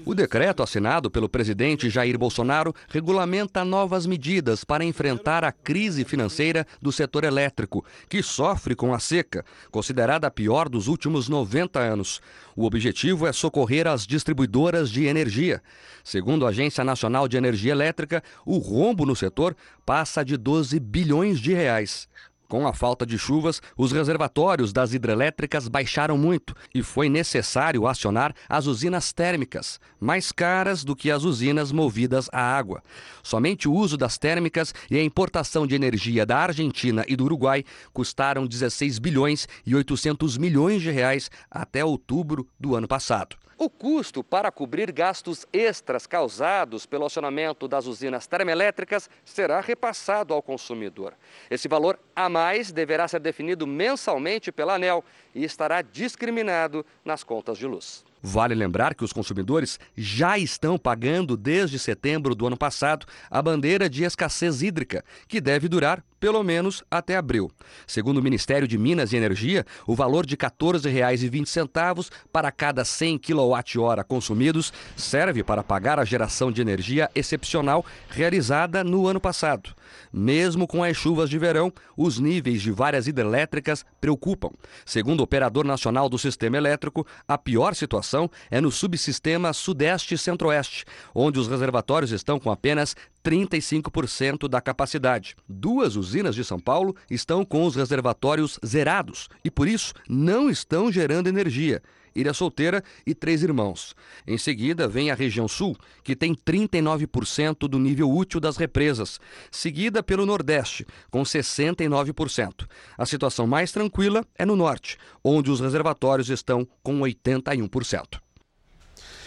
[0.07, 6.67] O decreto assinado pelo presidente Jair Bolsonaro regulamenta novas medidas para enfrentar a crise financeira
[6.81, 12.21] do setor elétrico, que sofre com a seca, considerada a pior dos últimos 90 anos.
[12.55, 15.62] O objetivo é socorrer as distribuidoras de energia.
[16.05, 21.40] Segundo a Agência Nacional de Energia Elétrica, o rombo no setor passa de 12 bilhões
[21.40, 22.07] de reais.
[22.49, 28.35] Com a falta de chuvas, os reservatórios das hidrelétricas baixaram muito e foi necessário acionar
[28.49, 32.83] as usinas térmicas, mais caras do que as usinas movidas a água.
[33.23, 37.65] Somente o uso das térmicas e a importação de energia da Argentina e do Uruguai
[37.93, 43.37] custaram 16 bilhões e 800 milhões de reais até outubro do ano passado.
[43.64, 50.42] O custo para cobrir gastos extras causados pelo acionamento das usinas termoelétricas será repassado ao
[50.42, 51.14] consumidor.
[51.50, 55.03] Esse valor a mais deverá ser definido mensalmente pela ANEL
[55.35, 58.05] e estará discriminado nas contas de luz.
[58.27, 63.88] Vale lembrar que os consumidores já estão pagando desde setembro do ano passado a bandeira
[63.88, 67.51] de escassez hídrica, que deve durar pelo menos até abril.
[67.87, 73.19] Segundo o Ministério de Minas e Energia, o valor de R$ 14,20 para cada 100
[73.19, 79.75] kWh consumidos serve para pagar a geração de energia excepcional realizada no ano passado.
[80.11, 84.49] Mesmo com as chuvas de verão, os níveis de várias hidrelétricas preocupam.
[84.87, 90.19] Segundo o Operador Nacional do Sistema Elétrico, a pior situação é no subsistema Sudeste e
[90.19, 95.35] Centro-Oeste, onde os reservatórios estão com apenas 35% da capacidade.
[95.49, 100.93] Duas usinas de São Paulo estão com os reservatórios zerados e, por isso, não estão
[100.93, 101.83] gerando energia.
[102.15, 103.95] Ilha Solteira e Três Irmãos.
[104.27, 109.19] Em seguida, vem a região sul, que tem 39% do nível útil das represas,
[109.51, 112.67] seguida pelo Nordeste, com 69%.
[112.97, 118.24] A situação mais tranquila é no Norte, onde os reservatórios estão com 81%.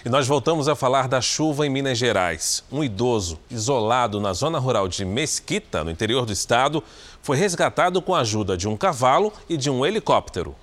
[0.06, 2.64] E nós voltamos a falar da chuva em Minas Gerais.
[2.72, 6.84] Um idoso isolado na zona rural de Mesquita, no interior do estado,
[7.22, 10.56] foi resgatado com a ajuda de um cavalo e de um helicóptero.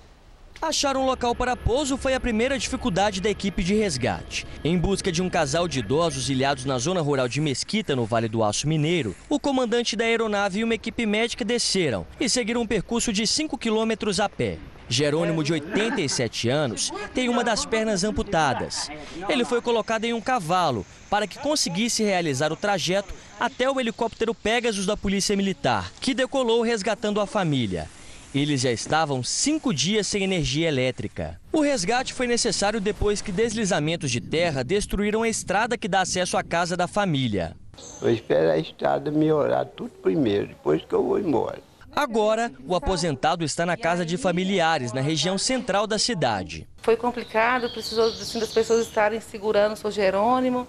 [0.61, 4.47] Achar um local para pouso foi a primeira dificuldade da equipe de resgate.
[4.63, 8.29] Em busca de um casal de idosos ilhados na zona rural de Mesquita, no Vale
[8.29, 12.67] do Aço Mineiro, o comandante da aeronave e uma equipe médica desceram e seguiram um
[12.67, 14.57] percurso de 5 quilômetros a pé.
[14.87, 18.89] Jerônimo, de 87 anos, tem uma das pernas amputadas.
[19.27, 24.33] Ele foi colocado em um cavalo para que conseguisse realizar o trajeto até o helicóptero
[24.33, 27.89] Pegasus da Polícia Militar, que decolou resgatando a família.
[28.33, 31.39] Eles já estavam cinco dias sem energia elétrica.
[31.53, 36.35] O resgate foi necessário depois que deslizamentos de terra destruíram a estrada que dá acesso
[36.35, 37.55] à casa da família.
[38.01, 41.59] Vou esperar a estrada melhorar tudo primeiro, depois que eu vou embora.
[41.95, 46.67] Agora, o aposentado está na casa de familiares, na região central da cidade.
[46.81, 50.67] Foi complicado, precisou assim, das pessoas estarem segurando o seu Jerônimo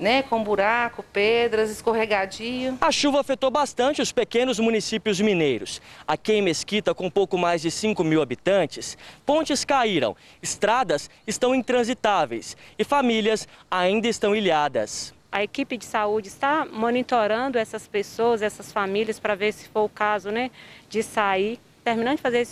[0.00, 2.78] né, com buraco, pedras, escorregadio.
[2.80, 5.80] A chuva afetou bastante os pequenos municípios mineiros.
[6.08, 12.56] Aqui em Mesquita, com pouco mais de 5 mil habitantes, pontes caíram, estradas estão intransitáveis
[12.78, 15.12] e famílias ainda estão ilhadas.
[15.32, 19.88] A equipe de saúde está monitorando essas pessoas, essas famílias, para ver se for o
[19.88, 20.50] caso né,
[20.88, 22.46] de sair terminando de fazer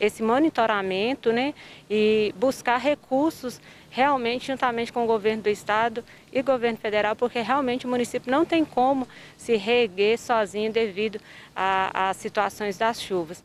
[0.00, 1.54] esse monitoramento né,
[1.88, 3.60] e buscar recursos
[3.90, 8.44] realmente juntamente com o governo do estado e governo federal, porque realmente o município não
[8.44, 11.20] tem como se reerguer sozinho devido
[11.54, 13.42] às situações das chuvas.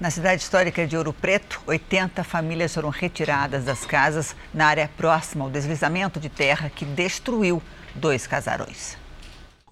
[0.00, 5.44] Na cidade histórica de Ouro Preto, 80 famílias foram retiradas das casas na área próxima
[5.44, 7.62] ao deslizamento de terra que destruiu
[7.94, 8.96] dois casarões.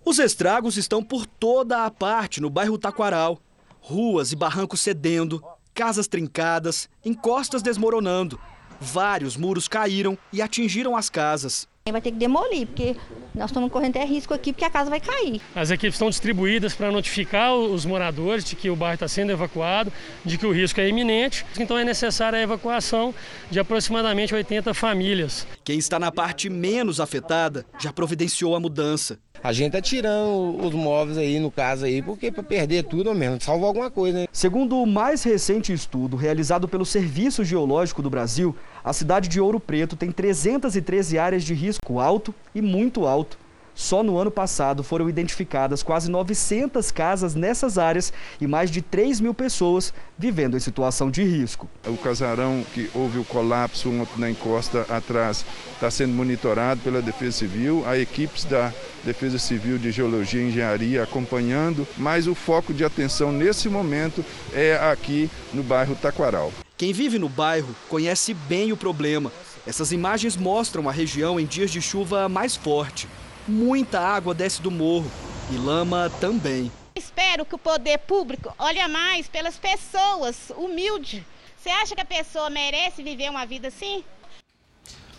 [0.04, 3.40] Os estragos estão por toda a parte no bairro Taquaral.
[3.80, 5.42] Ruas e barrancos cedendo,
[5.74, 8.40] casas trincadas, encostas desmoronando.
[8.80, 11.68] Vários muros caíram e atingiram as casas.
[11.88, 12.94] Vai ter que demolir, porque
[13.34, 15.40] nós estamos correndo até risco aqui, porque a casa vai cair.
[15.56, 19.90] As equipes estão distribuídas para notificar os moradores de que o bairro está sendo evacuado,
[20.24, 21.44] de que o risco é iminente.
[21.58, 23.14] Então é necessária a evacuação
[23.50, 25.46] de aproximadamente 80 famílias.
[25.64, 29.18] Quem está na parte menos afetada já providenciou a mudança.
[29.42, 33.14] A gente tá tirando os móveis aí, no caso aí, porque para perder tudo ou
[33.14, 34.26] mesmo, salvar alguma coisa, né?
[34.30, 39.58] Segundo o mais recente estudo realizado pelo Serviço Geológico do Brasil, a cidade de Ouro
[39.58, 43.38] Preto tem 313 áreas de risco alto e muito alto.
[43.74, 49.20] Só no ano passado foram identificadas quase 900 casas nessas áreas e mais de 3
[49.20, 51.68] mil pessoas vivendo em situação de risco.
[51.86, 57.84] O casarão que houve o colapso na encosta atrás está sendo monitorado pela Defesa Civil,
[57.86, 58.72] há equipes da
[59.04, 64.76] Defesa Civil de Geologia e Engenharia acompanhando, mas o foco de atenção nesse momento é
[64.76, 66.52] aqui no bairro Taquaral.
[66.76, 69.30] Quem vive no bairro conhece bem o problema.
[69.66, 73.06] Essas imagens mostram a região em dias de chuva mais forte.
[73.48, 75.10] Muita água desce do morro
[75.50, 76.70] e lama também.
[76.94, 81.22] Espero que o poder público olhe mais pelas pessoas humildes.
[81.56, 84.04] Você acha que a pessoa merece viver uma vida assim?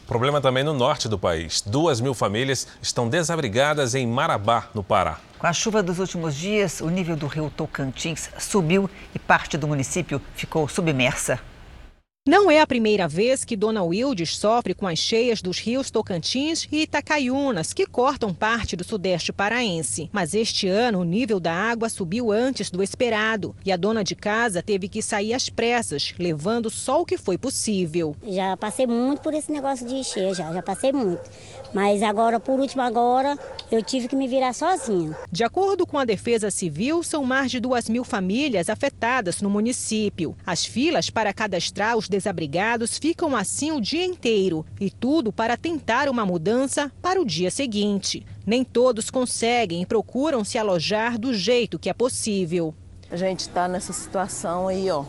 [0.07, 1.61] Problema também no norte do país.
[1.61, 5.19] Duas mil famílias estão desabrigadas em Marabá, no Pará.
[5.39, 9.67] Com a chuva dos últimos dias, o nível do rio Tocantins subiu e parte do
[9.67, 11.39] município ficou submersa.
[12.27, 16.67] Não é a primeira vez que Dona Wildes sofre com as cheias dos rios Tocantins
[16.71, 20.07] e Itacaiunas, que cortam parte do sudeste paraense.
[20.13, 24.13] Mas este ano o nível da água subiu antes do esperado e a dona de
[24.13, 28.15] casa teve que sair às pressas, levando só o que foi possível.
[28.27, 31.27] Já passei muito por esse negócio de encher, já, já passei muito.
[31.73, 33.37] Mas agora, por último agora,
[33.71, 35.15] eu tive que me virar sozinha.
[35.31, 40.35] De acordo com a Defesa Civil, são mais de duas mil famílias afetadas no município.
[40.45, 46.09] As filas para cadastrar os desabrigados ficam assim o dia inteiro e tudo para tentar
[46.09, 48.25] uma mudança para o dia seguinte.
[48.45, 52.73] Nem todos conseguem e procuram se alojar do jeito que é possível.
[53.09, 55.03] A gente está nessa situação aí, ó,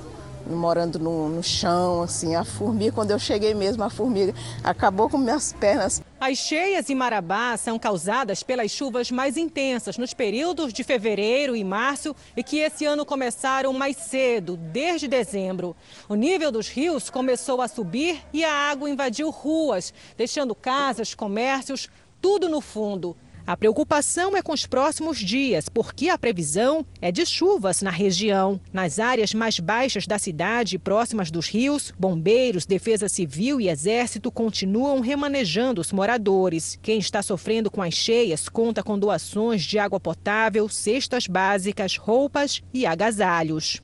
[0.47, 5.19] morando no, no, chão, assim, a formiga, quando eu cheguei mesmo, a formiga acabou com
[5.19, 6.03] minhas pernas.
[6.21, 11.65] As cheias em Marabá são causadas pelas chuvas mais intensas nos períodos de fevereiro e
[11.65, 15.75] março e que esse ano começaram mais cedo, desde dezembro.
[16.09, 21.89] O nível dos rios começou a subir e a água invadiu ruas, deixando casas, comércios,
[22.21, 23.17] tudo no fundo.
[23.45, 28.61] A preocupação é com os próximos dias, porque a previsão é de chuvas na região.
[28.73, 35.01] Nas áreas mais baixas da cidade, próximas dos rios, bombeiros, defesa civil e exército continuam
[35.01, 36.79] remanejando os moradores.
[36.81, 42.63] Quem está sofrendo com as cheias conta com doações de água potável, cestas básicas, roupas
[42.73, 43.83] e agasalhos.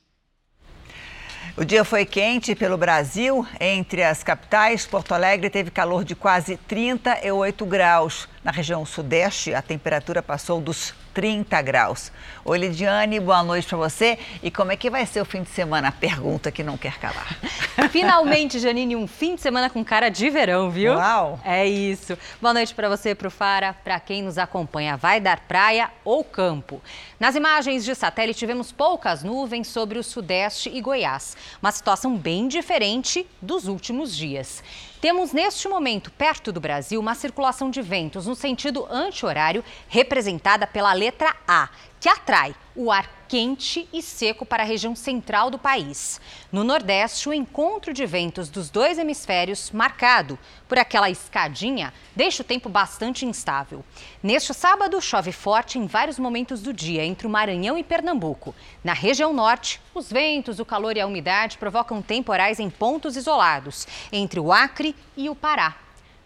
[1.59, 3.45] O dia foi quente pelo Brasil.
[3.59, 8.29] Entre as capitais, Porto Alegre teve calor de quase 38 graus.
[8.41, 12.09] Na região sudeste, a temperatura passou dos 30 graus.
[12.45, 14.17] Oi, Lidiane, boa noite para você.
[14.41, 15.91] E como é que vai ser o fim de semana?
[15.91, 17.37] Pergunta que não quer calar.
[17.91, 20.93] Finalmente, Janine, um fim de semana com cara de verão, viu?
[20.93, 21.37] Uau!
[21.43, 22.17] É isso.
[22.41, 24.95] Boa noite para você, para o Fara, para quem nos acompanha.
[24.95, 26.81] Vai dar praia ou campo?
[27.19, 31.35] Nas imagens de satélite, tivemos poucas nuvens sobre o sudeste e Goiás.
[31.61, 34.63] Uma situação bem diferente dos últimos dias.
[35.01, 40.91] Temos neste momento, perto do Brasil, uma circulação de ventos no sentido anti-horário, representada pela
[40.91, 41.69] letra A,
[41.99, 46.19] que atrai o ar quente e seco para a região central do país.
[46.51, 52.45] No Nordeste, o encontro de ventos dos dois hemisférios, marcado por aquela escadinha, deixa o
[52.45, 53.85] tempo bastante instável.
[54.23, 58.55] Neste sábado, chove forte em vários momentos do dia entre o Maranhão e Pernambuco.
[58.83, 63.85] Na região norte, os ventos, o calor e a umidade provocam temporais em pontos isolados,
[64.11, 65.75] entre o Acre e o Pará.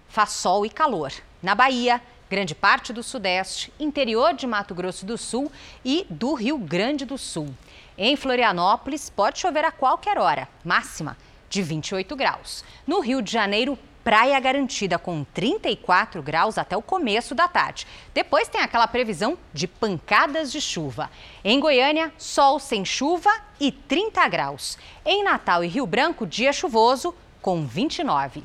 [0.08, 1.12] Faz sol e calor.
[1.42, 5.52] na Bahia, grande parte do Sudeste, interior de Mato Grosso do Sul
[5.84, 7.54] e do Rio Grande do Sul.
[7.98, 11.18] Em Florianópolis, pode chover a qualquer hora, máxima
[11.50, 12.64] de 28 graus.
[12.88, 17.88] No Rio de Janeiro, praia garantida com 34 graus até o começo da tarde.
[18.14, 21.10] Depois tem aquela previsão de pancadas de chuva.
[21.44, 24.78] Em Goiânia, sol sem chuva e 30 graus.
[25.06, 28.44] Em Natal e Rio Branco, dia chuvoso com 29.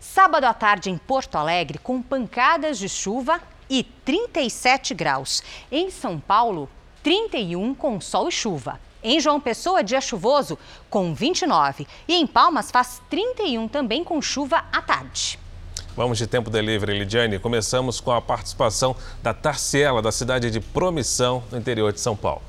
[0.00, 5.42] Sábado à tarde em Porto Alegre, com pancadas de chuva e 37 graus.
[5.70, 6.68] Em São Paulo,
[7.02, 8.80] 31 com sol e chuva.
[9.02, 10.58] Em João Pessoa, dia chuvoso
[10.90, 11.86] com 29.
[12.06, 15.38] E em Palmas faz 31 também com chuva à tarde.
[15.96, 17.38] Vamos de tempo delivery, Lidiane.
[17.40, 22.42] Começamos com a participação da Tarciela, da cidade de Promissão, no interior de São Paulo.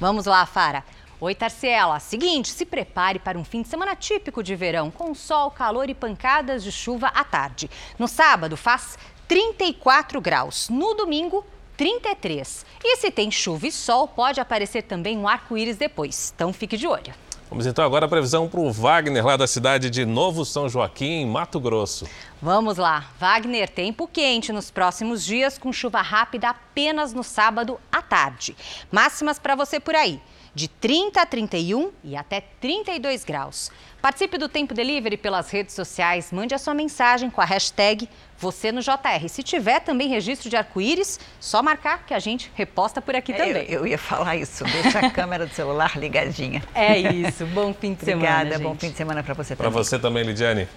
[0.00, 0.82] Vamos lá, Fara.
[1.24, 1.98] Oi, Tarciela.
[2.00, 5.94] Seguinte, se prepare para um fim de semana típico de verão, com sol, calor e
[5.94, 7.70] pancadas de chuva à tarde.
[7.98, 10.68] No sábado faz 34 graus.
[10.68, 11.42] No domingo,
[11.78, 12.66] 33.
[12.84, 16.30] E se tem chuva e sol, pode aparecer também um arco-íris depois.
[16.36, 17.14] Então fique de olho.
[17.48, 21.22] Vamos então agora a previsão para o Wagner, lá da cidade de Novo São Joaquim,
[21.22, 22.06] em Mato Grosso.
[22.42, 23.06] Vamos lá.
[23.18, 28.54] Wagner, tempo quente nos próximos dias, com chuva rápida apenas no sábado à tarde.
[28.92, 30.20] Máximas para você por aí
[30.54, 33.70] de 30 a 31 e até 32 graus.
[34.00, 38.70] Participe do Tempo Delivery pelas redes sociais, mande a sua mensagem com a hashtag você
[38.70, 39.28] no JR.
[39.28, 43.36] Se tiver também registro de arco-íris, só marcar que a gente reposta por aqui é,
[43.36, 43.64] também.
[43.68, 46.62] Eu, eu, ia falar isso, deixa a câmera do celular ligadinha.
[46.74, 49.72] É isso, bom fim de Obrigada, semana, bom fim de semana para você também.
[49.72, 50.68] Para você também, Lidiane.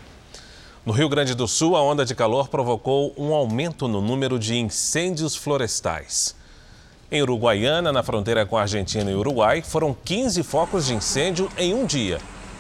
[0.86, 4.55] No Rio Grande do Sul, a onda de calor provocou um aumento no número de
[4.55, 6.34] incêndios florestais.
[7.10, 11.74] Em Uruguaiana, na fronteira com a Argentina e Uruguai, foram 15 focos de incêndio em
[11.74, 12.20] um dia.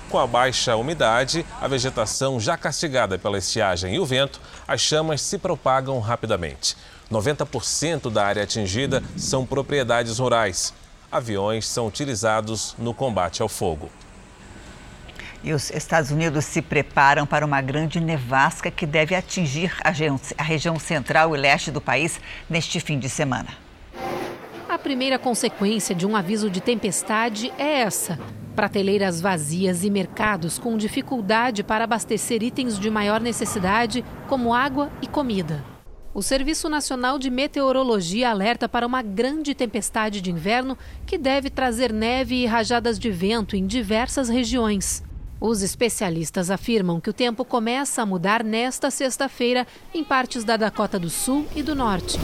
[0.09, 5.21] Com a baixa umidade, a vegetação já castigada pela estiagem e o vento, as chamas
[5.21, 6.77] se propagam rapidamente.
[7.11, 10.73] 90% da área atingida são propriedades rurais.
[11.11, 13.89] Aviões são utilizados no combate ao fogo.
[15.43, 20.79] E os Estados Unidos se preparam para uma grande nevasca que deve atingir a região
[20.79, 22.17] central e leste do país
[22.49, 23.66] neste fim de semana.
[24.77, 28.19] A primeira consequência de um aviso de tempestade é essa:
[28.55, 35.07] prateleiras vazias e mercados com dificuldade para abastecer itens de maior necessidade, como água e
[35.07, 35.65] comida.
[36.13, 41.91] O Serviço Nacional de Meteorologia alerta para uma grande tempestade de inverno que deve trazer
[41.91, 45.03] neve e rajadas de vento em diversas regiões.
[45.41, 50.99] Os especialistas afirmam que o tempo começa a mudar nesta sexta-feira em partes da Dakota
[50.99, 52.19] do Sul e do Norte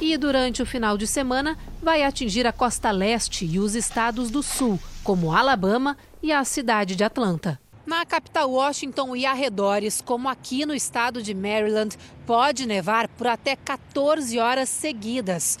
[0.00, 4.42] e durante o final de semana vai atingir a costa leste e os estados do
[4.42, 7.60] sul, como Alabama e a cidade de Atlanta.
[7.84, 11.96] Na capital Washington e arredores, como aqui no estado de Maryland,
[12.26, 15.58] pode nevar por até 14 horas seguidas.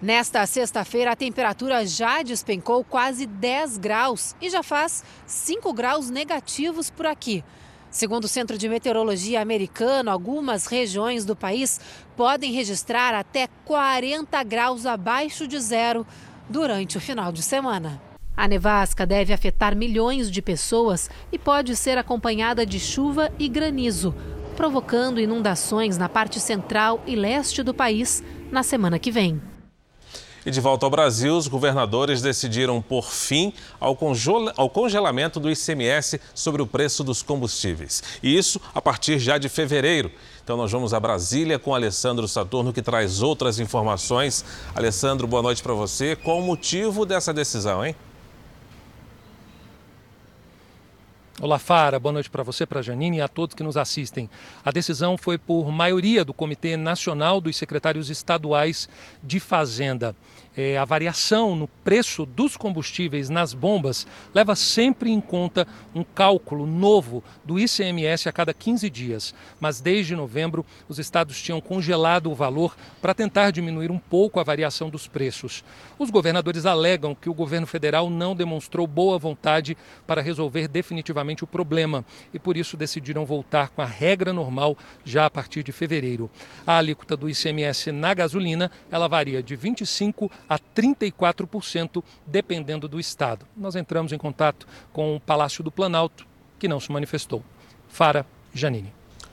[0.00, 6.90] Nesta sexta-feira, a temperatura já despencou quase 10 graus e já faz 5 graus negativos
[6.90, 7.44] por aqui.
[7.96, 11.80] Segundo o Centro de Meteorologia americano, algumas regiões do país
[12.14, 16.06] podem registrar até 40 graus abaixo de zero
[16.46, 17.98] durante o final de semana.
[18.36, 24.14] A nevasca deve afetar milhões de pessoas e pode ser acompanhada de chuva e granizo,
[24.54, 28.22] provocando inundações na parte central e leste do país
[28.52, 29.40] na semana que vem.
[30.46, 36.62] E de volta ao Brasil, os governadores decidiram por fim ao, congelamento do ICMS sobre
[36.62, 38.00] o preço dos combustíveis.
[38.22, 40.08] E isso a partir já de fevereiro.
[40.44, 44.44] Então nós vamos a Brasília com Alessandro Saturno, que traz outras informações.
[44.72, 46.14] Alessandro, boa noite para você.
[46.14, 47.96] Qual o motivo dessa decisão, hein?
[51.38, 51.98] Olá, Fara.
[51.98, 54.30] Boa noite para você, para Janine e a todos que nos assistem.
[54.64, 58.88] A decisão foi por maioria do Comitê Nacional dos Secretários Estaduais
[59.22, 60.16] de Fazenda
[60.56, 66.66] é, a variação no preço dos combustíveis nas bombas leva sempre em conta um cálculo
[66.66, 69.34] novo do ICMS a cada 15 dias.
[69.60, 74.44] Mas desde novembro, os estados tinham congelado o valor para tentar diminuir um pouco a
[74.44, 75.62] variação dos preços.
[75.98, 79.76] Os governadores alegam que o governo federal não demonstrou boa vontade
[80.06, 85.26] para resolver definitivamente o problema e por isso decidiram voltar com a regra normal já
[85.26, 86.30] a partir de fevereiro.
[86.66, 93.46] A alíquota do ICMS na gasolina ela varia de 25 a 34%, dependendo do estado.
[93.56, 96.26] Nós entramos em contato com o Palácio do Planalto,
[96.58, 97.42] que não se manifestou.
[97.88, 98.92] Fara Janine.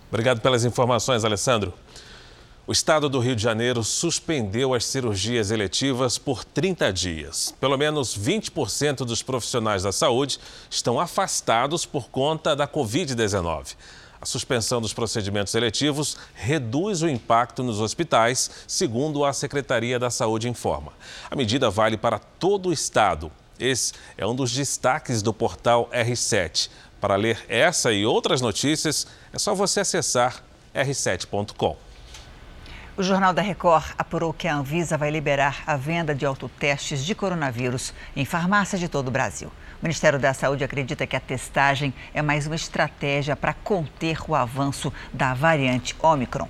[0.10, 1.74] Obrigado pelas informações, Alessandro.
[2.66, 7.54] O estado do Rio de Janeiro suspendeu as cirurgias eletivas por 30 dias.
[7.60, 10.40] Pelo menos 20% dos profissionais da saúde
[10.70, 13.76] estão afastados por conta da Covid-19.
[14.24, 20.48] A suspensão dos procedimentos eletivos reduz o impacto nos hospitais, segundo a Secretaria da Saúde
[20.48, 20.94] informa.
[21.30, 23.30] A medida vale para todo o estado.
[23.60, 26.70] Esse é um dos destaques do portal R7.
[27.02, 30.42] Para ler essa e outras notícias, é só você acessar
[30.74, 31.76] r7.com.
[32.96, 37.14] O Jornal da Record apurou que a Anvisa vai liberar a venda de autotestes de
[37.14, 39.52] coronavírus em farmácias de todo o Brasil.
[39.84, 44.34] O Ministério da Saúde acredita que a testagem é mais uma estratégia para conter o
[44.34, 46.48] avanço da variante Omicron.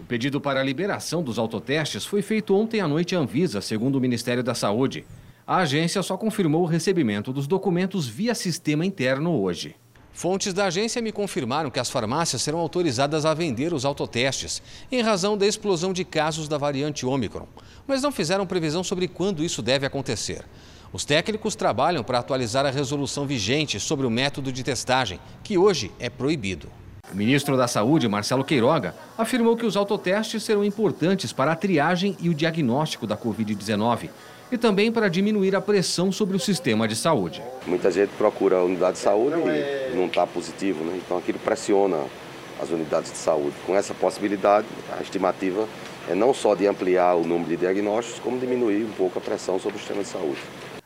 [0.00, 3.96] O pedido para a liberação dos autotestes foi feito ontem à noite à Anvisa, segundo
[3.96, 5.04] o Ministério da Saúde.
[5.46, 9.76] A agência só confirmou o recebimento dos documentos via sistema interno hoje.
[10.10, 15.02] Fontes da agência me confirmaram que as farmácias serão autorizadas a vender os autotestes, em
[15.02, 17.46] razão da explosão de casos da variante Ômicron,
[17.86, 20.46] mas não fizeram previsão sobre quando isso deve acontecer.
[20.94, 25.90] Os técnicos trabalham para atualizar a resolução vigente sobre o método de testagem, que hoje
[25.98, 26.68] é proibido.
[27.12, 32.16] O ministro da Saúde, Marcelo Queiroga, afirmou que os autotestes serão importantes para a triagem
[32.20, 34.08] e o diagnóstico da Covid-19
[34.52, 37.42] e também para diminuir a pressão sobre o sistema de saúde.
[37.66, 41.00] Muita gente procura a unidade de saúde e não está positivo, né?
[41.04, 42.04] então aquilo pressiona
[42.62, 43.56] as unidades de saúde.
[43.66, 45.66] Com essa possibilidade, a estimativa
[46.08, 49.58] é não só de ampliar o número de diagnósticos, como diminuir um pouco a pressão
[49.58, 50.38] sobre o sistema de saúde.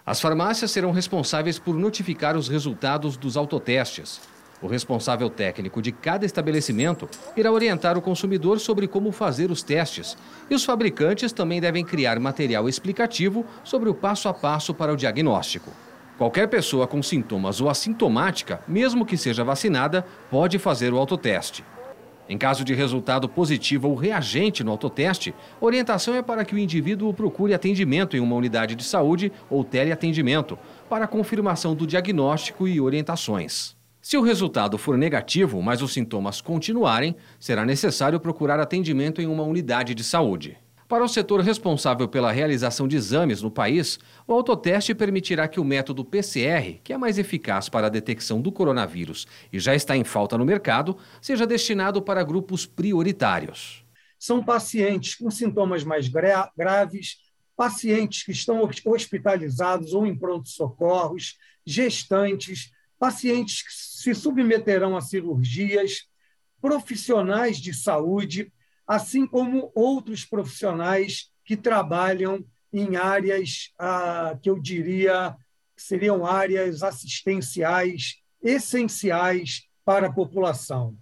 [0.08, 4.22] As farmácias serão responsáveis por notificar os resultados dos autotestes.
[4.62, 7.06] O responsável técnico de cada estabelecimento
[7.36, 10.16] irá orientar o consumidor sobre como fazer os testes.
[10.48, 14.96] E os fabricantes também devem criar material explicativo sobre o passo a passo para o
[14.96, 15.70] diagnóstico.
[16.16, 21.62] Qualquer pessoa com sintomas ou assintomática, mesmo que seja vacinada, pode fazer o autoteste.
[22.28, 27.14] Em caso de resultado positivo ou reagente no autoteste, orientação é para que o indivíduo
[27.14, 30.58] procure atendimento em uma unidade de saúde ou teleatendimento
[30.90, 33.74] para confirmação do diagnóstico e orientações.
[34.00, 39.42] Se o resultado for negativo, mas os sintomas continuarem, será necessário procurar atendimento em uma
[39.42, 40.58] unidade de saúde.
[40.88, 45.64] Para o setor responsável pela realização de exames no país, o autoteste permitirá que o
[45.64, 50.02] método PCR, que é mais eficaz para a detecção do coronavírus e já está em
[50.02, 53.84] falta no mercado, seja destinado para grupos prioritários.
[54.18, 57.18] São pacientes com sintomas mais gra graves,
[57.54, 61.36] pacientes que estão hospitalizados ou em pronto-socorros,
[61.66, 66.08] gestantes, pacientes que se submeterão a cirurgias,
[66.62, 68.50] profissionais de saúde,
[68.88, 75.36] assim como outros profissionais que trabalham em áreas ah, que eu diria
[75.76, 80.94] seriam áreas assistenciais essenciais para a população.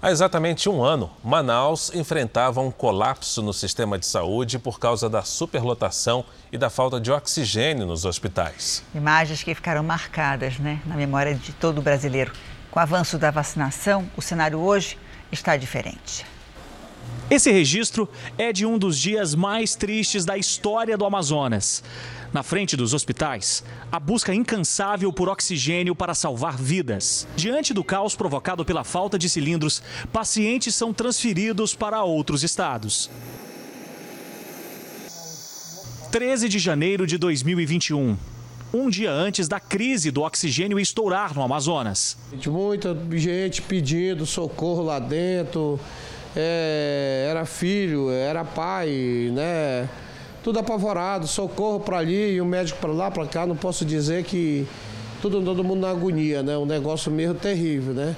[0.00, 5.22] Há exatamente um ano, Manaus enfrentava um colapso no sistema de saúde por causa da
[5.22, 8.84] superlotação e da falta de oxigênio nos hospitais.
[8.94, 12.32] Imagens que ficaram marcadas né, na memória de todo brasileiro.
[12.70, 14.96] Com o avanço da vacinação, o cenário hoje
[15.32, 16.24] está diferente.
[17.30, 21.82] Esse registro é de um dos dias mais tristes da história do Amazonas.
[22.32, 27.28] Na frente dos hospitais, a busca incansável por oxigênio para salvar vidas.
[27.36, 29.82] Diante do caos provocado pela falta de cilindros,
[30.12, 33.10] pacientes são transferidos para outros estados.
[36.10, 38.16] 13 de janeiro de 2021
[38.72, 42.18] um dia antes da crise do oxigênio estourar no Amazonas.
[42.46, 45.80] Muita gente pedindo socorro lá dentro,
[46.38, 49.88] é, era filho, era pai, né?
[50.48, 54.24] tudo apavorado, socorro para ali e o médico para lá, para cá, não posso dizer
[54.24, 54.66] que
[55.20, 56.56] tudo, todo mundo na agonia, né?
[56.56, 58.16] Um negócio mesmo terrível, né?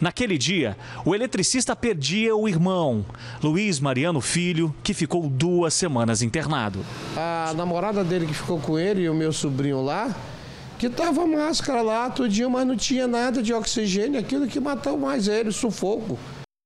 [0.00, 3.04] Naquele dia, o eletricista perdia o irmão,
[3.42, 6.84] Luiz Mariano Filho, que ficou duas semanas internado.
[7.16, 10.12] A namorada dele que ficou com ele e o meu sobrinho lá,
[10.78, 15.28] que tava máscara lá tudinho, mas não tinha nada de oxigênio, aquilo que matou mais
[15.28, 16.18] ele, sufoco.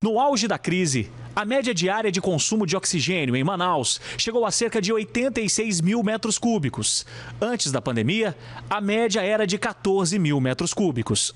[0.05, 4.51] No auge da crise, a média diária de consumo de oxigênio em Manaus chegou a
[4.51, 7.07] cerca de 86 mil metros cúbicos.
[7.41, 8.37] Antes da pandemia,
[8.69, 11.35] a média era de 14 mil metros cúbicos.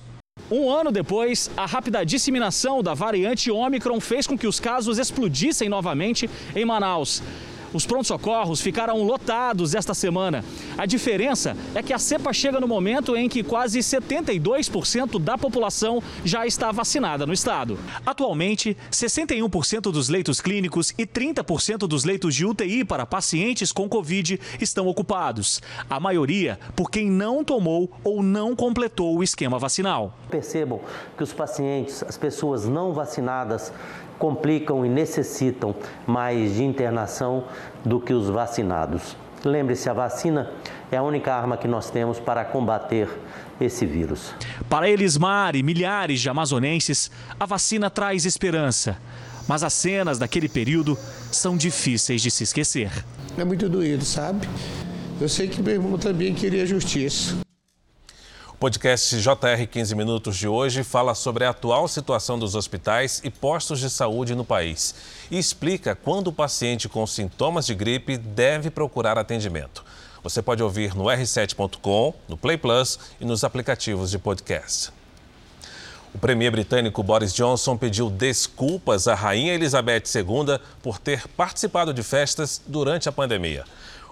[0.50, 5.70] Um ano depois, a rápida disseminação da variante Omicron fez com que os casos explodissem
[5.70, 7.22] novamente em Manaus.
[7.72, 10.44] Os prontos-socorros ficaram lotados esta semana.
[10.76, 16.02] A diferença é que a cepa chega no momento em que quase 72% da população
[16.24, 17.78] já está vacinada no estado.
[18.06, 24.40] Atualmente, 61% dos leitos clínicos e 30% dos leitos de UTI para pacientes com Covid
[24.60, 25.60] estão ocupados.
[25.88, 30.14] A maioria por quem não tomou ou não completou o esquema vacinal.
[30.30, 30.80] Percebam
[31.16, 33.72] que os pacientes, as pessoas não vacinadas,
[34.18, 35.74] complicam e necessitam
[36.06, 37.44] mais de internação
[37.84, 39.16] do que os vacinados.
[39.44, 40.50] Lembre-se, a vacina
[40.90, 43.08] é a única arma que nós temos para combater
[43.60, 44.34] esse vírus.
[44.68, 48.96] Para Elismar e milhares de amazonenses, a vacina traz esperança.
[49.46, 50.98] Mas as cenas daquele período
[51.32, 52.90] são difíceis de se esquecer.
[53.36, 54.46] É muito doído, sabe?
[55.20, 57.47] Eu sei que meu irmão também queria justiça.
[58.58, 63.78] Podcast JR 15 Minutos de hoje fala sobre a atual situação dos hospitais e postos
[63.78, 64.96] de saúde no país
[65.30, 69.84] e explica quando o paciente com sintomas de gripe deve procurar atendimento.
[70.24, 74.90] Você pode ouvir no r7.com, no Play Plus e nos aplicativos de podcast.
[76.12, 82.02] O premier britânico Boris Johnson pediu desculpas à rainha Elizabeth II por ter participado de
[82.02, 83.64] festas durante a pandemia.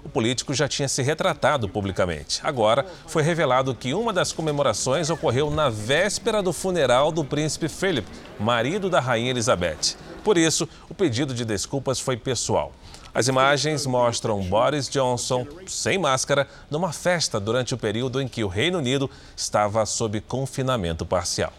[0.06, 2.38] O político já tinha se retratado publicamente.
[2.44, 8.06] Agora, foi revelado que uma das comemorações ocorreu na véspera do funeral do príncipe Philip,
[8.38, 9.96] marido da rainha Elizabeth.
[10.22, 12.70] Por isso, o pedido de desculpas foi pessoal.
[13.12, 18.48] As imagens mostram Boris Johnson sem máscara numa festa durante o período em que o
[18.48, 21.52] Reino Unido estava sob confinamento parcial.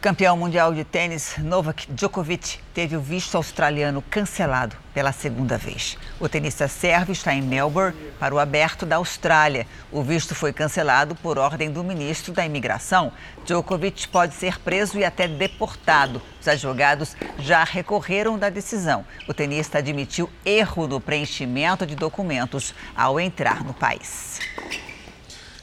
[0.00, 5.98] Campeão mundial de tênis, Novak Djokovic teve o visto australiano cancelado pela segunda vez.
[6.18, 9.66] O tenista sérvio está em Melbourne para o aberto da Austrália.
[9.92, 13.12] O visto foi cancelado por ordem do ministro da Imigração.
[13.44, 16.22] Djokovic pode ser preso e até deportado.
[16.40, 19.04] Os advogados já recorreram da decisão.
[19.28, 24.40] O tenista admitiu erro no preenchimento de documentos ao entrar no país.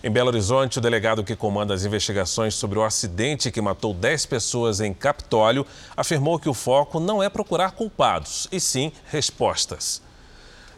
[0.08, 4.26] Em Belo Horizonte, o delegado que comanda as investigações sobre o acidente que matou 10
[4.28, 10.02] pessoas em Capitólio afirmou que o foco não é procurar culpados, e sim respostas.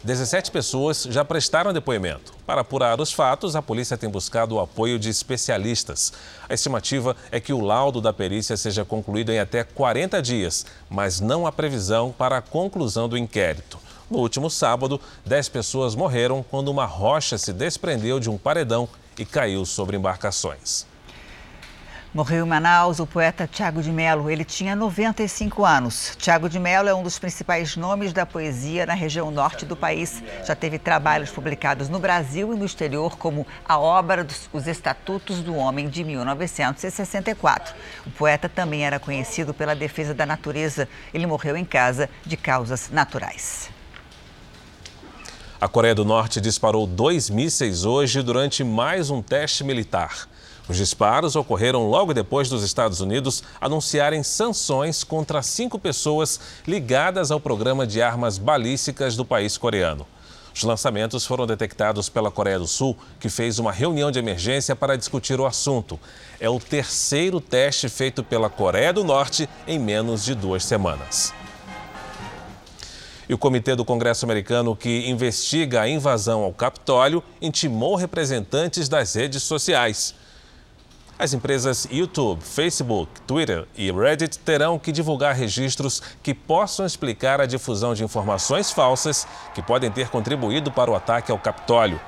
[0.03, 2.34] 17 pessoas já prestaram depoimento.
[2.43, 6.11] Para apurar os fatos, a polícia tem buscado o apoio de especialistas.
[6.49, 11.19] A estimativa é que o laudo da perícia seja concluído em até 40 dias, mas
[11.19, 13.77] não há previsão para a conclusão do inquérito.
[14.09, 18.89] No último sábado, 10 pessoas morreram quando uma rocha se desprendeu de um paredão
[19.20, 20.88] e caiu sobre embarcações.
[22.11, 24.32] Morreu em Manaus o poeta Tiago de Mello.
[24.32, 26.15] Ele tinha 95 anos.
[26.17, 30.24] Tiago de Mello é um dos principais nomes da poesia na região norte do país.
[30.43, 35.43] Já teve trabalhos publicados no Brasil e no exterior, como a obra dos Os Estatutos
[35.43, 37.76] do Homem, de 1964.
[38.07, 40.89] O poeta também era conhecido pela defesa da natureza.
[41.13, 43.70] Ele morreu em casa de causas naturais.
[45.62, 50.30] A Coreia do Norte disparou dois mísseis hoje durante mais um teste militar.
[50.70, 57.41] Os disparos ocorreram logo depois dos Estados Unidos anunciarem sanções contra cinco pessoas ligadas ao
[57.41, 60.07] programa de armas balísticas do país coreano.
[60.55, 64.97] Os lançamentos foram detectados pela Coreia do Sul, que fez uma reunião de emergência para
[64.97, 65.99] discutir o assunto.
[66.39, 71.34] É o terceiro teste feito pela Coreia do Norte em menos de duas semanas.
[73.30, 79.13] E o Comitê do Congresso Americano, que investiga a invasão ao Capitólio, intimou representantes das
[79.13, 80.15] redes sociais.
[81.19, 87.45] As empresas YouTube, Facebook, Twitter e Reddit terão que divulgar registros que possam explicar a
[87.45, 92.01] difusão de informações falsas que podem ter contribuído para o ataque ao Capitólio.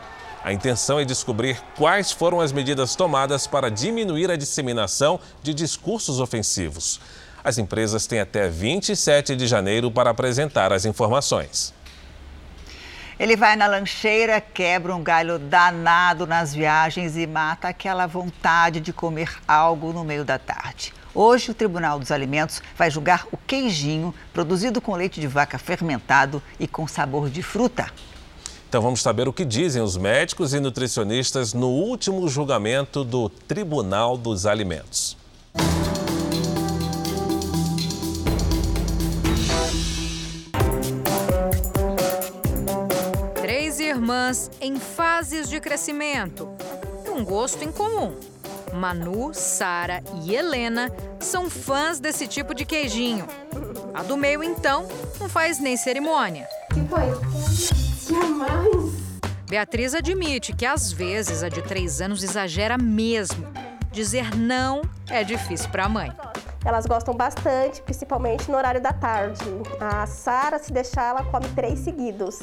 [0.43, 6.19] A intenção é descobrir quais foram as medidas tomadas para diminuir a disseminação de discursos
[6.19, 6.99] ofensivos.
[7.43, 11.73] As empresas têm até 27 de janeiro para apresentar as informações.
[13.19, 18.91] Ele vai na lancheira, quebra um galho danado nas viagens e mata aquela vontade de
[18.91, 20.91] comer algo no meio da tarde.
[21.13, 26.41] Hoje, o Tribunal dos Alimentos vai julgar o queijinho produzido com leite de vaca fermentado
[26.59, 27.91] e com sabor de fruta.
[28.67, 34.17] Então vamos saber o que dizem os médicos e nutricionistas no último julgamento do Tribunal
[34.17, 35.17] dos Alimentos.
[44.11, 46.49] Irmãs em fases de crescimento,
[47.07, 48.13] um gosto em comum.
[48.73, 53.25] Manu, Sara e Helena são fãs desse tipo de queijinho.
[53.93, 54.85] A do meio, então,
[55.19, 56.45] não faz nem cerimônia.
[56.73, 57.01] Que foi?
[59.49, 63.47] Beatriz admite que às vezes a de três anos exagera mesmo.
[63.93, 66.11] Dizer não é difícil para a mãe.
[66.65, 69.43] Elas gostam bastante, principalmente no horário da tarde.
[69.79, 72.39] A Sara, se deixar, ela come três seguidos.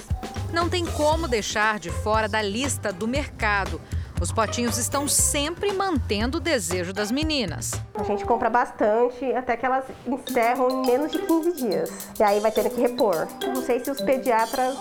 [0.53, 3.81] Não tem como deixar de fora da lista do mercado.
[4.21, 7.73] Os potinhos estão sempre mantendo o desejo das meninas.
[7.95, 11.91] A gente compra bastante, até que elas encerram em menos de 15 dias.
[12.19, 13.29] E aí vai tendo que repor.
[13.47, 14.77] Não sei se os pediatras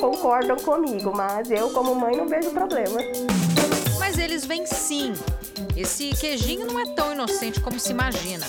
[0.00, 3.00] concordam comigo, mas eu, como mãe, não vejo problema.
[3.98, 5.12] Mas eles vêm sim.
[5.76, 8.46] Esse queijinho não é tão inocente como se imagina.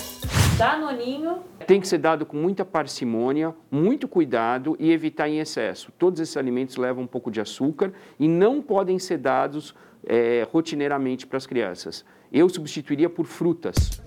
[0.56, 1.38] Danoninho.
[1.66, 5.90] Tem que ser dado com muita parcimônia, muito cuidado e evitar em excesso.
[5.98, 9.74] Todos esses alimentos levam um pouco de açúcar e não podem ser dados
[10.04, 12.04] é, rotineiramente para as crianças.
[12.32, 14.02] Eu substituiria por frutas.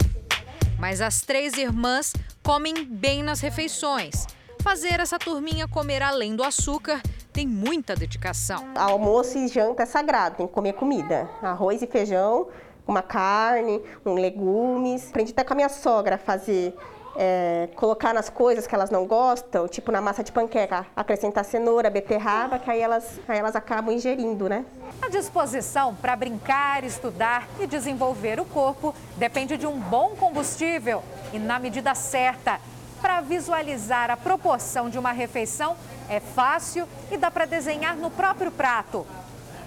[0.80, 4.28] Mas as três irmãs comem bem nas refeições.
[4.62, 8.66] Fazer essa turminha comer além do açúcar tem muita dedicação.
[8.76, 11.30] Almoço e janta é sagrado, tem que comer comida.
[11.42, 12.48] Arroz e feijão,
[12.88, 15.10] uma carne, um legumes.
[15.10, 16.76] Aprendi até com a minha sogra a fazer
[17.16, 21.90] é, colocar nas coisas que elas não gostam, tipo na massa de panqueca, acrescentar cenoura,
[21.90, 24.66] beterraba, que aí elas, aí elas acabam ingerindo, né?
[25.02, 31.02] A disposição para brincar, estudar e desenvolver o corpo depende de um bom combustível
[31.34, 32.60] e na medida certa.
[33.02, 35.76] Para visualizar a proporção de uma refeição
[36.10, 39.06] é fácil e dá para desenhar no próprio prato.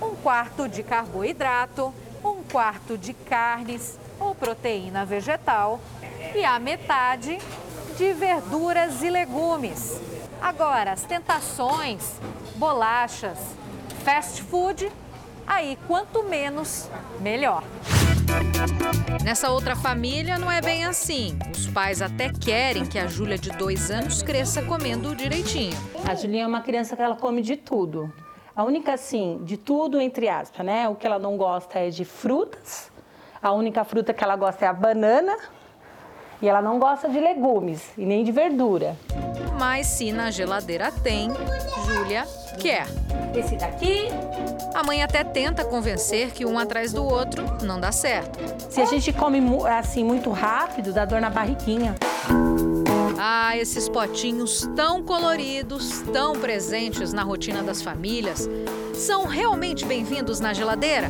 [0.03, 1.93] Um quarto de carboidrato,
[2.25, 5.81] um quarto de carnes ou proteína vegetal
[6.35, 7.39] e a metade
[7.97, 10.01] de verduras e legumes.
[10.41, 12.13] Agora, as tentações,
[12.57, 13.39] bolachas,
[14.05, 14.91] fast food,
[15.47, 16.89] aí quanto menos,
[17.21, 17.65] melhor.
[19.25, 21.39] Nessa outra família não é bem assim.
[21.55, 25.77] Os pais até querem que a Júlia de dois anos cresça comendo direitinho.
[26.07, 28.13] A Julinha é uma criança que ela come de tudo.
[28.59, 30.89] A única, assim, de tudo, entre aspas, né?
[30.89, 32.91] O que ela não gosta é de frutas.
[33.41, 35.37] A única fruta que ela gosta é a banana.
[36.43, 38.97] E ela não gosta de legumes e nem de verdura.
[39.57, 41.31] Mas se na geladeira tem,
[41.87, 42.27] Júlia
[42.61, 42.89] quer.
[43.33, 44.09] Esse daqui.
[44.75, 48.41] A mãe até tenta convencer que um atrás do outro não dá certo.
[48.69, 51.95] Se a gente come assim muito rápido, dá dor na barriguinha.
[53.21, 58.49] Ah, esses potinhos tão coloridos, tão presentes na rotina das famílias,
[58.95, 61.09] são realmente bem-vindos na geladeira?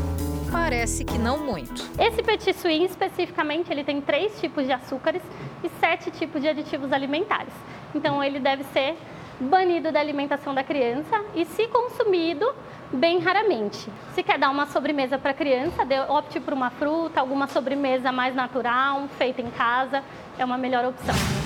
[0.50, 1.86] Parece que não muito.
[1.98, 5.20] Esse petit suin, especificamente, ele tem três tipos de açúcares
[5.62, 7.52] e sete tipos de aditivos alimentares.
[7.94, 8.96] Então, ele deve ser
[9.38, 12.50] banido da alimentação da criança e, se consumido,
[12.90, 13.86] bem raramente.
[14.14, 18.34] Se quer dar uma sobremesa para a criança, opte por uma fruta, alguma sobremesa mais
[18.34, 20.02] natural, feita em casa,
[20.38, 21.37] é uma melhor opção.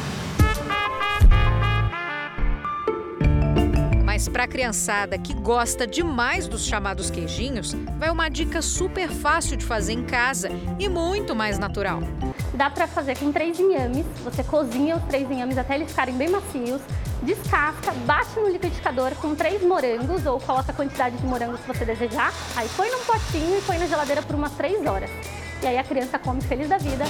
[4.12, 9.56] Mas para a criançada que gosta demais dos chamados queijinhos, vai uma dica super fácil
[9.56, 12.00] de fazer em casa e muito mais natural.
[12.52, 14.04] Dá para fazer com três inhames.
[14.22, 16.82] Você cozinha os três inhames até eles ficarem bem macios,
[17.22, 21.86] descasca, bate no liquidificador com três morangos ou coloca a quantidade de morangos que você
[21.86, 22.34] desejar.
[22.54, 25.08] Aí põe num potinho e põe na geladeira por umas três horas.
[25.62, 27.06] E aí a criança come feliz da vida.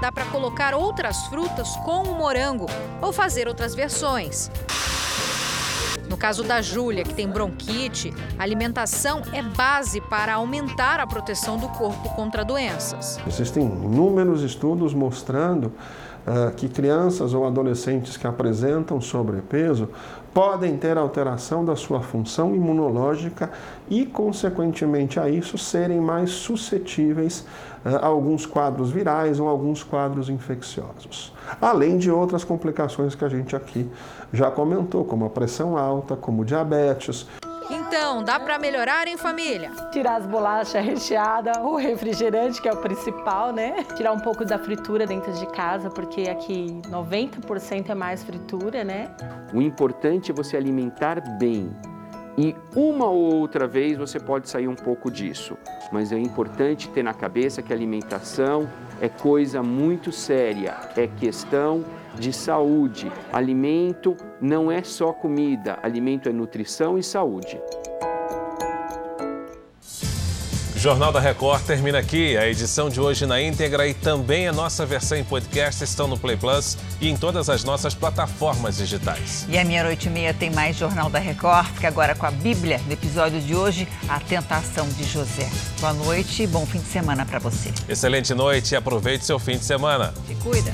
[0.00, 2.66] Dá para colocar outras frutas com o morango
[3.00, 4.50] ou fazer outras versões.
[6.10, 11.56] No caso da Júlia, que tem bronquite, a alimentação é base para aumentar a proteção
[11.56, 13.16] do corpo contra doenças.
[13.28, 15.72] Existem inúmeros estudos mostrando
[16.56, 19.88] que crianças ou adolescentes que apresentam sobrepeso
[20.32, 23.50] podem ter alteração da sua função imunológica
[23.88, 27.44] e, consequentemente a isso, serem mais suscetíveis
[27.84, 31.32] a alguns quadros virais ou alguns quadros infecciosos.
[31.60, 33.88] Além de outras complicações que a gente aqui
[34.32, 37.26] já comentou, como a pressão alta, como diabetes.
[37.70, 39.70] Então, dá para melhorar em família?
[39.92, 43.84] Tirar as bolachas recheadas, o refrigerante, que é o principal, né?
[43.96, 49.14] Tirar um pouco da fritura dentro de casa, porque aqui 90% é mais fritura, né?
[49.54, 51.70] O importante é você alimentar bem.
[52.36, 55.56] E uma ou outra vez você pode sair um pouco disso,
[55.92, 58.68] mas é importante ter na cabeça que a alimentação
[59.00, 61.84] é coisa muito séria, é questão
[62.18, 63.10] de saúde.
[63.32, 67.60] Alimento não é só comida, alimento é nutrição e saúde.
[70.80, 72.38] Jornal da Record termina aqui.
[72.38, 76.18] A edição de hoje na íntegra e também a nossa versão em podcast estão no
[76.18, 79.44] Play Plus e em todas as nossas plataformas digitais.
[79.50, 81.66] E a meia-noite e meia tem mais Jornal da Record.
[81.66, 85.50] Fica agora com a Bíblia, no episódio de hoje, A Tentação de José.
[85.80, 87.70] Boa noite e bom fim de semana para você.
[87.86, 90.14] Excelente noite e aproveite seu fim de semana.
[90.26, 90.72] Se cuida.